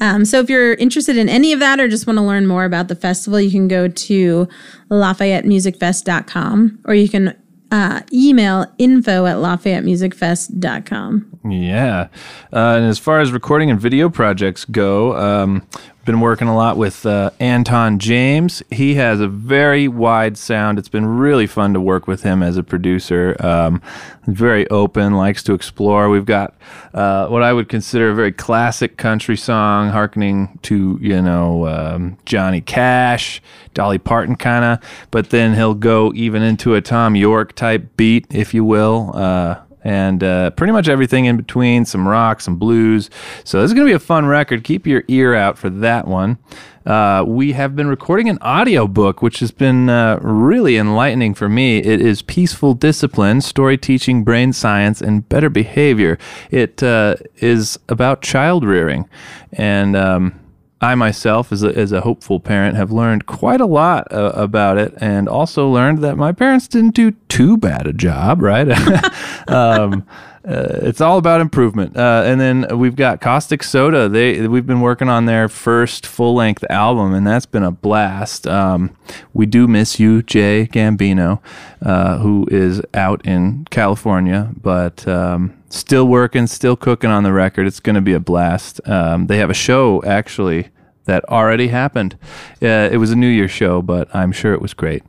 Um, 0.00 0.24
so 0.24 0.40
if 0.40 0.48
you're 0.48 0.74
interested 0.74 1.16
in 1.16 1.28
any 1.28 1.52
of 1.52 1.60
that 1.60 1.80
or 1.80 1.88
just 1.88 2.06
want 2.06 2.18
to 2.18 2.24
learn 2.24 2.46
more 2.46 2.64
about 2.64 2.88
the 2.88 2.96
festival, 2.96 3.40
you 3.40 3.50
can 3.50 3.68
go 3.68 3.88
to 3.88 4.48
LafayetteMusicFest.com 4.90 6.80
or 6.84 6.94
you 6.94 7.08
can 7.08 7.36
uh, 7.72 8.02
email 8.12 8.66
info 8.76 9.26
at 9.26 9.38
LafayetteMusicFest.com. 9.38 11.40
Yeah. 11.50 12.08
Uh, 12.52 12.76
and 12.76 12.84
as 12.84 12.98
far 12.98 13.20
as 13.20 13.32
recording 13.32 13.70
and 13.70 13.80
video 13.80 14.10
projects 14.10 14.66
go, 14.66 15.16
um, 15.16 15.66
been 16.04 16.20
working 16.20 16.48
a 16.48 16.56
lot 16.56 16.76
with 16.76 17.06
uh, 17.06 17.30
Anton 17.38 17.98
James. 17.98 18.62
He 18.70 18.94
has 18.96 19.20
a 19.20 19.28
very 19.28 19.86
wide 19.86 20.36
sound. 20.36 20.78
It's 20.78 20.88
been 20.88 21.06
really 21.06 21.46
fun 21.46 21.74
to 21.74 21.80
work 21.80 22.06
with 22.06 22.22
him 22.22 22.42
as 22.42 22.56
a 22.56 22.62
producer. 22.62 23.36
Um, 23.38 23.80
very 24.26 24.68
open, 24.68 25.14
likes 25.14 25.42
to 25.44 25.54
explore. 25.54 26.08
We've 26.08 26.24
got 26.24 26.54
uh, 26.92 27.28
what 27.28 27.42
I 27.42 27.52
would 27.52 27.68
consider 27.68 28.10
a 28.10 28.14
very 28.14 28.32
classic 28.32 28.96
country 28.96 29.36
song, 29.36 29.90
harkening 29.90 30.58
to 30.62 30.98
you 31.00 31.22
know 31.22 31.66
um, 31.68 32.18
Johnny 32.24 32.60
Cash, 32.60 33.40
Dolly 33.74 33.98
Parton 33.98 34.36
kind 34.36 34.64
of. 34.64 35.06
But 35.10 35.30
then 35.30 35.54
he'll 35.54 35.74
go 35.74 36.12
even 36.14 36.42
into 36.42 36.74
a 36.74 36.80
Thom 36.80 37.14
Yorke 37.14 37.54
type 37.54 37.96
beat, 37.96 38.26
if 38.30 38.54
you 38.54 38.64
will. 38.64 39.12
Uh, 39.14 39.60
and 39.84 40.22
uh, 40.22 40.50
pretty 40.50 40.72
much 40.72 40.88
everything 40.88 41.24
in 41.24 41.36
between 41.36 41.84
some 41.84 42.06
rock, 42.06 42.40
some 42.40 42.56
blues. 42.56 43.10
So 43.44 43.60
this 43.60 43.70
is 43.70 43.74
going 43.74 43.86
to 43.86 43.90
be 43.90 43.96
a 43.96 44.00
fun 44.00 44.26
record. 44.26 44.64
Keep 44.64 44.86
your 44.86 45.04
ear 45.08 45.34
out 45.34 45.58
for 45.58 45.70
that 45.70 46.06
one. 46.06 46.38
Uh, 46.84 47.24
we 47.26 47.52
have 47.52 47.76
been 47.76 47.86
recording 47.86 48.28
an 48.28 48.38
audio 48.40 48.88
book, 48.88 49.22
which 49.22 49.38
has 49.38 49.52
been 49.52 49.88
uh, 49.88 50.18
really 50.20 50.76
enlightening 50.76 51.32
for 51.32 51.48
me. 51.48 51.78
It 51.78 52.00
is 52.00 52.22
Peaceful 52.22 52.74
Discipline 52.74 53.40
Story 53.40 53.78
Teaching, 53.78 54.24
Brain 54.24 54.52
Science, 54.52 55.00
and 55.00 55.28
Better 55.28 55.48
Behavior. 55.48 56.18
It 56.50 56.82
uh, 56.82 57.16
is 57.36 57.78
about 57.88 58.22
child 58.22 58.64
rearing. 58.64 59.08
And 59.52 59.94
um, 59.94 60.40
I 60.82 60.96
myself, 60.96 61.52
as 61.52 61.62
a, 61.62 61.68
as 61.78 61.92
a 61.92 62.00
hopeful 62.00 62.40
parent, 62.40 62.76
have 62.76 62.90
learned 62.90 63.26
quite 63.26 63.60
a 63.60 63.66
lot 63.66 64.12
uh, 64.12 64.32
about 64.34 64.78
it, 64.78 64.92
and 64.96 65.28
also 65.28 65.68
learned 65.68 65.98
that 65.98 66.16
my 66.16 66.32
parents 66.32 66.66
didn't 66.66 66.96
do 66.96 67.12
too 67.28 67.56
bad 67.56 67.86
a 67.86 67.92
job, 67.92 68.42
right? 68.42 68.68
um, 69.48 70.04
uh, 70.46 70.80
it's 70.82 71.00
all 71.00 71.18
about 71.18 71.40
improvement. 71.40 71.96
Uh, 71.96 72.22
and 72.24 72.40
then 72.40 72.78
we've 72.78 72.96
got 72.96 73.20
Caustic 73.20 73.62
Soda. 73.62 74.08
They 74.08 74.46
we've 74.48 74.66
been 74.66 74.80
working 74.80 75.08
on 75.08 75.26
their 75.26 75.48
first 75.48 76.06
full 76.06 76.34
length 76.34 76.64
album, 76.68 77.14
and 77.14 77.26
that's 77.26 77.46
been 77.46 77.62
a 77.62 77.70
blast. 77.70 78.46
Um, 78.46 78.96
we 79.32 79.46
do 79.46 79.68
miss 79.68 80.00
you, 80.00 80.22
Jay 80.22 80.68
Gambino, 80.70 81.40
uh, 81.80 82.18
who 82.18 82.46
is 82.50 82.82
out 82.94 83.24
in 83.26 83.66
California, 83.70 84.50
but. 84.60 85.06
Um, 85.06 85.58
still 85.72 86.06
working, 86.06 86.46
still 86.46 86.76
cooking 86.76 87.08
on 87.08 87.22
the 87.22 87.32
record. 87.32 87.66
It's 87.66 87.80
going 87.80 87.94
to 87.94 88.02
be 88.02 88.12
a 88.12 88.20
blast. 88.20 88.86
Um, 88.86 89.26
they 89.26 89.38
have 89.38 89.48
a 89.48 89.54
show 89.54 90.02
actually 90.04 90.68
that 91.04 91.24
already 91.28 91.68
happened. 91.68 92.16
Uh, 92.62 92.88
it 92.92 92.98
was 92.98 93.10
a 93.10 93.16
New 93.16 93.28
Year's 93.28 93.50
show, 93.50 93.82
but 93.82 94.14
I'm 94.14 94.32
sure 94.32 94.52
it 94.52 94.60
was 94.60 94.74
great. 94.74 95.02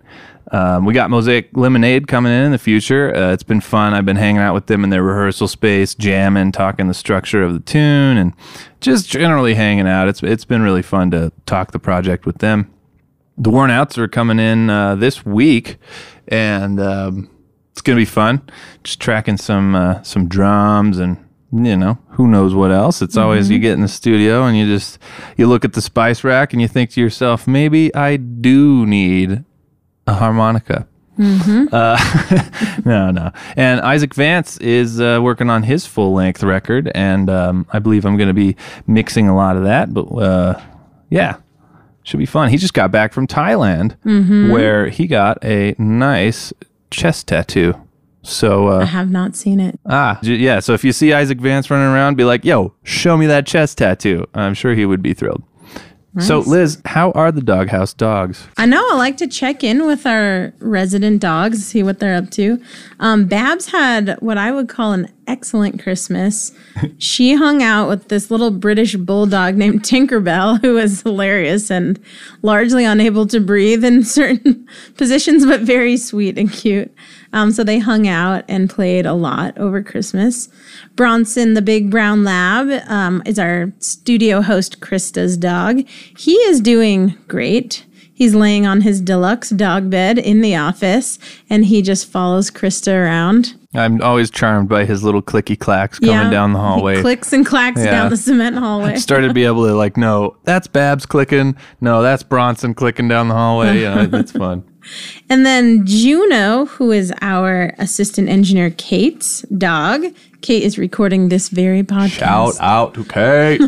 Um, 0.53 0.85
we 0.85 0.93
got 0.93 1.09
Mosaic 1.09 1.49
Lemonade 1.57 2.07
coming 2.07 2.31
in 2.31 2.43
in 2.43 2.51
the 2.51 2.59
future. 2.59 3.13
Uh, 3.13 3.33
it's 3.33 3.41
been 3.41 3.59
fun. 3.59 3.95
I've 3.95 4.05
been 4.05 4.17
hanging 4.17 4.39
out 4.39 4.53
with 4.53 4.67
them 4.67 4.83
in 4.83 4.91
their 4.91 5.01
rehearsal 5.01 5.47
space, 5.47 5.95
jamming, 5.95 6.51
talking 6.51 6.87
the 6.87 6.93
structure 6.93 7.41
of 7.41 7.53
the 7.53 7.59
tune, 7.59 8.17
and 8.17 8.33
just 8.79 9.09
generally 9.09 9.55
hanging 9.55 9.87
out. 9.87 10.07
It's 10.07 10.21
it's 10.21 10.45
been 10.45 10.61
really 10.61 10.83
fun 10.83 11.09
to 11.09 11.31
talk 11.47 11.71
the 11.71 11.79
project 11.79 12.27
with 12.27 12.37
them. 12.37 12.71
The 13.35 13.49
Worn 13.49 13.71
Outs 13.71 13.97
are 13.97 14.07
coming 14.07 14.37
in 14.37 14.69
uh, 14.69 14.93
this 14.93 15.25
week, 15.25 15.77
and 16.27 16.79
um, 16.79 17.31
it's 17.71 17.81
gonna 17.81 17.97
be 17.97 18.05
fun. 18.05 18.47
Just 18.83 18.99
tracking 18.99 19.37
some 19.37 19.73
uh, 19.73 20.03
some 20.03 20.27
drums 20.27 20.99
and 20.99 21.17
you 21.51 21.75
know 21.75 21.97
who 22.09 22.27
knows 22.27 22.53
what 22.53 22.69
else. 22.69 23.01
It's 23.01 23.17
always 23.17 23.49
you 23.49 23.57
get 23.57 23.73
in 23.73 23.81
the 23.81 23.87
studio 23.87 24.43
and 24.43 24.55
you 24.55 24.67
just 24.67 24.99
you 25.35 25.47
look 25.47 25.65
at 25.65 25.73
the 25.73 25.81
spice 25.81 26.23
rack 26.23 26.53
and 26.53 26.61
you 26.61 26.67
think 26.67 26.91
to 26.91 27.01
yourself, 27.01 27.47
maybe 27.47 27.93
I 27.95 28.17
do 28.17 28.85
need 28.85 29.45
a 30.07 30.13
harmonica. 30.13 30.87
Uh, 31.19 32.79
no, 32.85 33.11
no. 33.11 33.31
And 33.55 33.81
Isaac 33.81 34.13
Vance 34.15 34.57
is 34.57 34.99
uh, 34.99 35.19
working 35.21 35.49
on 35.49 35.63
his 35.63 35.85
full 35.85 36.13
length 36.13 36.43
record, 36.43 36.91
and 36.95 37.29
um, 37.29 37.67
I 37.71 37.79
believe 37.79 38.05
I'm 38.05 38.17
going 38.17 38.29
to 38.29 38.33
be 38.33 38.55
mixing 38.87 39.27
a 39.29 39.35
lot 39.35 39.55
of 39.55 39.63
that. 39.63 39.93
But 39.93 40.07
uh, 40.09 40.61
yeah, 41.09 41.37
should 42.03 42.17
be 42.17 42.25
fun. 42.25 42.49
He 42.49 42.57
just 42.57 42.73
got 42.73 42.91
back 42.91 43.13
from 43.13 43.27
Thailand, 43.27 43.95
where 44.51 44.89
he 44.89 45.07
got 45.07 45.43
a 45.43 45.75
nice 45.77 46.51
chest 46.89 47.27
tattoo. 47.27 47.75
So 48.25 48.69
I 48.69 48.83
uh, 48.83 48.85
have 48.85 49.11
not 49.11 49.35
seen 49.35 49.59
it. 49.59 49.79
ah, 49.85 50.17
yeah. 50.23 50.61
So 50.61 50.73
if 50.73 50.83
you 50.85 50.93
see 50.93 51.11
Isaac 51.13 51.39
Vance 51.39 51.69
running 51.69 51.87
around, 51.93 52.15
be 52.15 52.23
like, 52.23 52.45
"Yo, 52.45 52.73
show 52.83 53.17
me 53.17 53.27
that 53.27 53.45
chest 53.45 53.77
tattoo." 53.77 54.25
I'm 54.33 54.53
sure 54.53 54.73
he 54.73 54.85
would 54.85 55.01
be 55.01 55.13
thrilled. 55.13 55.43
So 56.19 56.39
Liz, 56.39 56.80
how 56.86 57.12
are 57.12 57.32
the 57.32 57.41
doghouse 57.41 57.93
dogs? 57.93 58.47
I 58.58 58.67
know. 58.67 58.86
I 58.91 58.95
like 58.95 59.17
to 59.17 59.28
check 59.28 59.63
in 59.63 59.88
with 59.88 60.06
our 60.06 60.54
resident 60.60 61.21
dogs, 61.21 61.65
see 61.65 61.82
what 61.82 61.99
they're 61.99 62.15
up 62.15 62.30
to. 62.32 62.62
Um, 62.99 63.26
Babs 63.26 63.71
had 63.71 64.17
what 64.19 64.38
I 64.38 64.52
would 64.52 64.69
call 64.69 64.91
an 64.91 65.12
excellent 65.27 65.81
Christmas. 65.81 66.51
she 66.97 67.36
hung 67.36 67.62
out 67.62 67.88
with 67.88 68.07
this 68.07 68.31
little 68.31 68.51
British 68.51 68.95
bulldog 68.95 69.55
named 69.55 69.83
Tinkerbell, 69.83 70.62
who 70.62 70.75
was 70.75 71.01
hilarious 71.01 71.69
and 71.71 71.99
largely 72.41 72.86
unable 72.86 73.25
to 73.27 73.39
breathe 73.39 73.83
in 73.83 74.03
certain 74.03 74.67
positions, 74.95 75.45
but 75.45 75.62
very 75.62 75.97
sweet 75.97 76.38
and 76.38 76.51
cute. 76.51 76.93
Um, 77.31 77.51
so 77.51 77.63
they 77.63 77.79
hung 77.79 78.07
out 78.07 78.45
and 78.47 78.69
played 78.69 79.05
a 79.05 79.13
lot 79.13 79.57
over 79.57 79.81
Christmas. 79.81 80.49
Bronson, 80.95 81.55
the 81.55 81.62
big 81.62 81.89
brown 81.89 82.23
lab, 82.23 82.83
um, 82.88 83.23
is 83.25 83.39
our 83.39 83.73
studio 83.79 84.41
host, 84.41 84.79
Krista's 84.79 85.36
dog. 85.36 85.88
He 86.17 86.33
is 86.33 86.62
doing 86.62 87.17
great. 87.27 87.86
He's 88.13 88.36
laying 88.36 88.67
on 88.67 88.81
his 88.81 89.01
deluxe 89.01 89.49
dog 89.49 89.89
bed 89.89 90.19
in 90.19 90.41
the 90.41 90.55
office 90.55 91.17
and 91.49 91.65
he 91.65 91.81
just 91.81 92.07
follows 92.07 92.51
Krista 92.51 92.93
around. 92.93 93.55
I'm 93.75 94.01
always 94.01 94.29
charmed 94.29 94.69
by 94.69 94.86
his 94.86 95.03
little 95.03 95.21
clicky 95.21 95.57
clacks 95.59 95.97
coming 95.99 96.29
down 96.29 96.53
the 96.53 96.59
He 96.59 96.65
hallway. 96.65 97.01
clicks 97.01 97.33
and 97.33 97.45
clacks 97.45 97.79
Yeah. 97.79 97.91
down 97.91 98.09
the 98.09 98.17
cement 98.17 98.55
hallway. 98.57 98.95
Started 98.97 99.29
to 99.29 99.33
be 99.33 99.45
able 99.45 99.65
to 99.65 99.73
like, 99.73 99.97
no, 99.97 100.38
that's 100.43 100.67
Babs 100.67 101.05
clicking. 101.05 101.55
No, 101.81 102.01
that's 102.03 102.21
Bronson 102.23 102.73
clicking 102.75 103.07
down 103.07 103.29
the 103.29 103.33
hallway. 103.36 103.81
Yeah, 103.81 104.05
it's 104.13 104.31
fun. 104.31 104.63
And 105.29 105.45
then 105.45 105.86
Juno, 105.86 106.65
who 106.65 106.91
is 106.91 107.13
our 107.21 107.73
assistant 107.79 108.27
engineer 108.29 108.69
Kate's 108.71 109.41
dog. 109.57 110.03
Kate 110.41 110.62
is 110.63 110.77
recording 110.77 111.29
this 111.29 111.47
very 111.47 111.83
podcast. 111.83 112.09
Shout 112.19 112.55
out 112.59 112.93
to 112.95 113.05
Kate. 113.05 113.62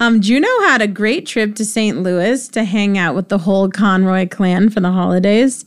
Um, 0.00 0.20
Juno 0.20 0.48
had 0.62 0.82
a 0.82 0.88
great 0.88 1.24
trip 1.24 1.54
to 1.54 1.64
St. 1.64 2.02
Louis 2.02 2.48
to 2.48 2.64
hang 2.64 2.98
out 2.98 3.14
with 3.14 3.28
the 3.28 3.38
whole 3.38 3.70
Conroy 3.70 4.26
clan 4.28 4.70
for 4.70 4.80
the 4.80 4.90
holidays. 4.90 5.64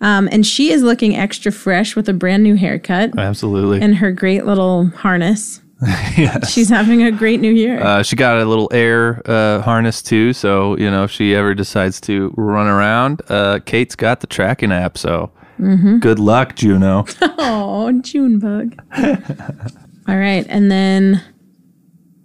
Um, 0.00 0.28
and 0.30 0.46
she 0.46 0.70
is 0.72 0.82
looking 0.82 1.16
extra 1.16 1.50
fresh 1.50 1.96
with 1.96 2.08
a 2.08 2.12
brand 2.12 2.42
new 2.42 2.54
haircut 2.56 3.18
Absolutely. 3.18 3.80
and 3.80 3.96
her 3.96 4.12
great 4.12 4.44
little 4.44 4.88
harness. 4.90 5.62
yes. 5.82 6.50
She's 6.52 6.68
having 6.70 7.02
a 7.02 7.10
great 7.10 7.40
new 7.40 7.52
year. 7.52 7.82
Uh, 7.82 8.02
she 8.02 8.16
got 8.16 8.38
a 8.38 8.44
little 8.44 8.68
air 8.72 9.22
uh, 9.26 9.60
harness 9.62 10.00
too, 10.02 10.32
so 10.32 10.76
you 10.78 10.90
know 10.90 11.04
if 11.04 11.10
she 11.10 11.34
ever 11.34 11.54
decides 11.54 12.00
to 12.02 12.32
run 12.36 12.66
around, 12.66 13.20
uh, 13.28 13.58
Kate's 13.64 13.94
got 13.94 14.20
the 14.20 14.26
tracking 14.26 14.72
app. 14.72 14.96
So 14.98 15.32
Mm-hmm. 15.58 16.00
good 16.00 16.18
luck, 16.18 16.54
Juno. 16.54 17.06
oh, 17.22 17.90
Junebug. 18.02 18.78
All 20.06 20.16
right. 20.18 20.44
And 20.50 20.70
then 20.70 21.22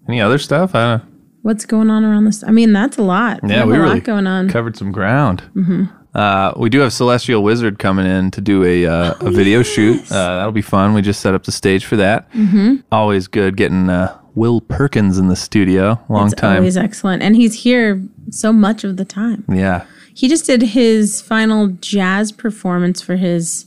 Any 0.08 0.20
other 0.20 0.38
stuff? 0.38 0.76
I 0.76 0.98
don't. 0.98 1.04
what's 1.42 1.66
going 1.66 1.90
on 1.90 2.04
around 2.04 2.26
this? 2.26 2.44
I 2.44 2.52
mean, 2.52 2.74
that's 2.74 2.98
a 2.98 3.04
lot. 3.04 3.40
Yeah, 3.48 3.64
we 3.64 3.76
a 3.78 3.80
really 3.80 3.96
lot 3.96 4.04
going 4.04 4.28
on. 4.28 4.50
covered 4.50 4.76
some 4.76 4.92
ground. 4.92 5.44
Uh, 6.13 6.54
we 6.58 6.69
do 6.69 6.80
have 6.80 6.91
Celestial 6.91 7.41
Wizard 7.41 7.80
coming 7.80 8.06
in 8.06 8.32
to 8.32 8.41
do 8.41 8.63
a 8.65 8.86
uh, 8.86 9.13
Oh, 9.21 9.28
a 9.28 9.32
video 9.32 9.63
shoot. 9.63 10.02
Uh, 10.12 10.36
that'll 10.38 10.52
be 10.52 10.62
fun. 10.62 10.93
We 10.93 11.02
just 11.02 11.21
set 11.21 11.34
up 11.34 11.43
the 11.43 11.52
stage 11.52 11.86
for 11.86 11.95
that. 11.97 12.30
Mm-hmm. 12.34 12.76
Always 12.91 13.28
good 13.28 13.56
getting 13.56 13.89
uh, 13.89 14.17
Will 14.36 14.60
Perkins 14.62 15.17
in 15.17 15.28
the 15.30 15.36
studio. 15.38 16.00
Long 16.10 16.28
it's 16.28 16.36
time. 16.36 16.58
always 16.58 16.76
excellent. 16.78 17.24
And 17.24 17.36
he's 17.36 17.63
here 17.63 18.02
so 18.30 18.52
much 18.52 18.84
of 18.84 18.97
the 18.97 19.06
time. 19.06 19.45
yeah. 19.50 19.86
He 20.13 20.28
just 20.28 20.45
did 20.45 20.62
his 20.62 21.21
final 21.21 21.67
jazz 21.69 22.34
performance 22.34 23.02
for 23.02 23.15
his, 23.15 23.65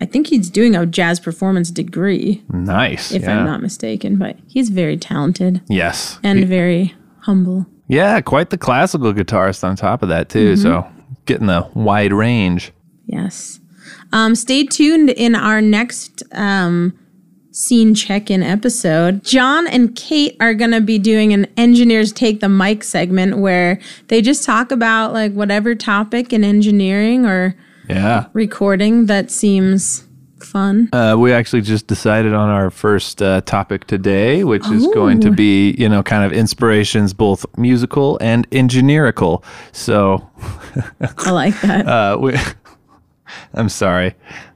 I 0.00 0.06
think 0.06 0.28
he's 0.28 0.48
doing 0.48 0.74
a 0.74 0.86
jazz 0.86 1.20
performance 1.20 1.70
degree, 1.70 2.42
Nice. 2.48 3.12
if 3.12 3.22
yeah. 3.22 3.38
I'm 3.38 3.44
not 3.44 3.60
mistaken. 3.60 4.16
But 4.16 4.38
he's 4.46 4.70
very 4.70 4.96
talented 4.96 5.60
Yes. 5.68 6.18
and 6.22 6.46
very 6.48 6.94
humble. 7.20 7.66
Yeah, 7.88 8.22
quite 8.22 8.48
the 8.48 8.56
classical 8.56 9.12
guitarist 9.12 9.62
on 9.62 9.76
top 9.76 10.02
of 10.02 10.08
that 10.08 10.30
too. 10.30 10.54
Mm-hmm. 10.54 10.62
So 10.62 10.90
getting 11.26 11.46
the 11.46 11.68
wide 11.74 12.12
range. 12.12 12.72
Yes. 13.06 13.60
Um, 14.12 14.34
stay 14.34 14.64
tuned 14.64 15.10
in 15.10 15.34
our 15.34 15.60
next 15.60 16.22
um, 16.32 16.98
scene 17.52 17.94
check 17.94 18.30
in 18.30 18.42
episode. 18.42 19.24
John 19.24 19.66
and 19.66 19.94
Kate 19.96 20.36
are 20.40 20.54
going 20.54 20.70
to 20.72 20.80
be 20.80 20.98
doing 20.98 21.32
an 21.32 21.46
Engineers 21.56 22.12
Take 22.12 22.40
the 22.40 22.48
Mic 22.48 22.82
segment 22.84 23.38
where 23.38 23.80
they 24.08 24.20
just 24.22 24.44
talk 24.44 24.70
about 24.72 25.12
like 25.12 25.32
whatever 25.32 25.74
topic 25.74 26.32
in 26.32 26.44
engineering 26.44 27.26
or 27.26 27.56
Yeah. 27.88 28.26
recording 28.32 29.06
that 29.06 29.30
seems 29.30 30.04
fun. 30.50 30.88
Uh, 30.92 31.16
we 31.18 31.32
actually 31.32 31.62
just 31.62 31.86
decided 31.86 32.34
on 32.34 32.48
our 32.48 32.70
first 32.70 33.22
uh, 33.22 33.40
topic 33.42 33.86
today, 33.86 34.44
which 34.44 34.66
is 34.68 34.86
going 34.88 35.20
to 35.20 35.30
be, 35.30 35.72
you 35.78 35.88
know, 35.88 36.02
kind 36.02 36.24
of 36.24 36.32
inspirations, 36.32 37.14
both 37.14 37.46
musical 37.56 38.18
and 38.20 38.46
engineerical. 38.52 39.44
So, 39.72 40.28
I 41.18 41.30
like 41.30 41.58
that. 41.62 41.86
uh, 41.86 42.18
we, 42.20 42.34
I'm 43.54 43.68
sorry. 43.68 44.14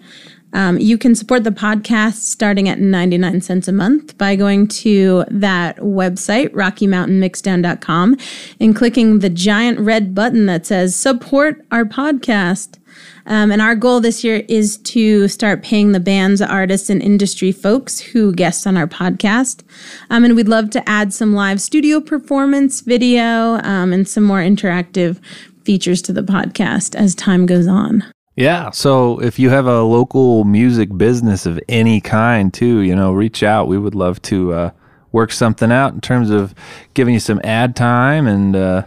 Um, 0.54 0.80
you 0.80 0.98
can 0.98 1.16
support 1.16 1.44
the 1.44 1.52
podcast 1.52 2.16
starting 2.16 2.68
at 2.68 2.80
99 2.80 3.42
cents 3.42 3.68
a 3.68 3.72
month 3.72 4.18
by 4.18 4.36
going 4.36 4.68
to 4.68 5.26
that 5.30 5.78
website, 5.78 6.50
RockyMountainMixdown.com, 6.50 8.18
and 8.60 8.76
clicking 8.76 9.20
the 9.20 9.30
giant 9.30 9.80
red 9.80 10.16
button 10.16 10.46
that 10.48 10.66
says 10.66 10.96
support 10.96 11.66
our 11.72 11.86
podcast. 11.86 12.80
Um, 13.26 13.52
and 13.52 13.62
our 13.62 13.76
goal 13.76 14.00
this 14.00 14.24
year 14.24 14.44
is 14.50 14.78
to 14.78 15.28
start 15.28 15.62
paying 15.62 15.92
the 15.92 16.00
bands, 16.00 16.42
artists, 16.42 16.90
and 16.90 17.02
industry 17.02 17.52
folks 17.52 18.00
who 18.00 18.34
guest 18.34 18.66
on 18.66 18.76
our 18.76 18.88
podcast. 18.88 19.64
Um, 20.10 20.26
and 20.26 20.36
we'd 20.36 20.48
love 20.48 20.72
to 20.72 20.90
add 20.90 21.14
some 21.14 21.34
live 21.34 21.62
studio 21.62 22.02
performance 22.02 22.82
video 22.82 23.60
um, 23.64 23.94
and 23.94 24.08
some 24.08 24.24
more 24.24 24.40
interactive 24.40 25.20
features 25.64 26.02
to 26.02 26.14
the 26.14 26.24
podcast 26.24 26.96
as 26.96 27.14
time 27.14 27.46
goes 27.46 27.68
on. 27.68 28.04
Yeah. 28.40 28.70
So 28.70 29.20
if 29.22 29.38
you 29.38 29.50
have 29.50 29.68
a 29.68 29.82
local 29.82 30.46
music 30.46 30.98
business 30.98 31.46
of 31.46 31.60
any 31.68 32.00
kind, 32.00 32.54
too, 32.54 32.80
you 32.80 32.96
know, 32.96 33.12
reach 33.12 33.44
out. 33.44 33.68
We 33.68 33.78
would 33.78 33.96
love 33.96 34.22
to 34.24 34.54
uh, 34.54 34.72
work 35.12 35.34
something 35.34 35.74
out 35.74 35.94
in 35.94 36.00
terms 36.00 36.30
of 36.30 36.56
giving 36.94 37.14
you 37.14 37.20
some 37.20 37.42
ad 37.44 37.76
time. 37.76 38.28
And 38.28 38.56
uh, 38.56 38.84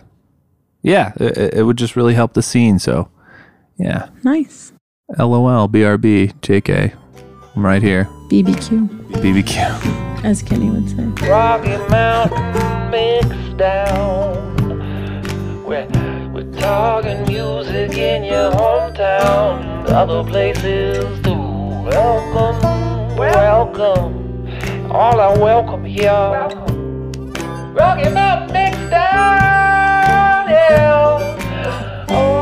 yeah, 0.80 1.12
it, 1.16 1.56
it 1.56 1.62
would 1.64 1.76
just 1.76 1.96
really 1.96 2.14
help 2.14 2.32
the 2.32 2.42
scene. 2.42 2.78
So 2.78 3.10
yeah. 3.76 4.08
Nice. 4.24 4.72
LOL, 5.18 5.68
BRB, 5.68 6.32
JK. 6.40 6.94
I'm 7.54 7.66
right 7.66 7.82
here. 7.82 8.06
BBQ, 8.30 8.88
BBQ. 9.20 10.24
as 10.24 10.42
Kenny 10.42 10.70
would 10.70 10.88
say. 10.88 11.28
Rocky 11.28 11.76
Mountain 11.90 12.90
mixed 12.90 13.58
down. 13.58 14.56
We're, 15.66 15.86
we're 15.86 16.01
talking 16.62 17.24
music 17.26 17.92
in 17.98 18.22
your 18.24 18.50
hometown 18.52 19.84
other 19.90 20.22
places 20.24 21.20
too. 21.22 21.32
Welcome, 21.82 23.16
welcome, 23.16 24.90
all 24.90 25.20
are 25.20 25.38
welcome 25.38 25.84
here. 25.84 26.12
Welcome. 26.12 26.72
Mountain 27.74 28.14
Mixdown. 28.54 28.90
yeah. 30.50 32.06
Oh. 32.10 32.41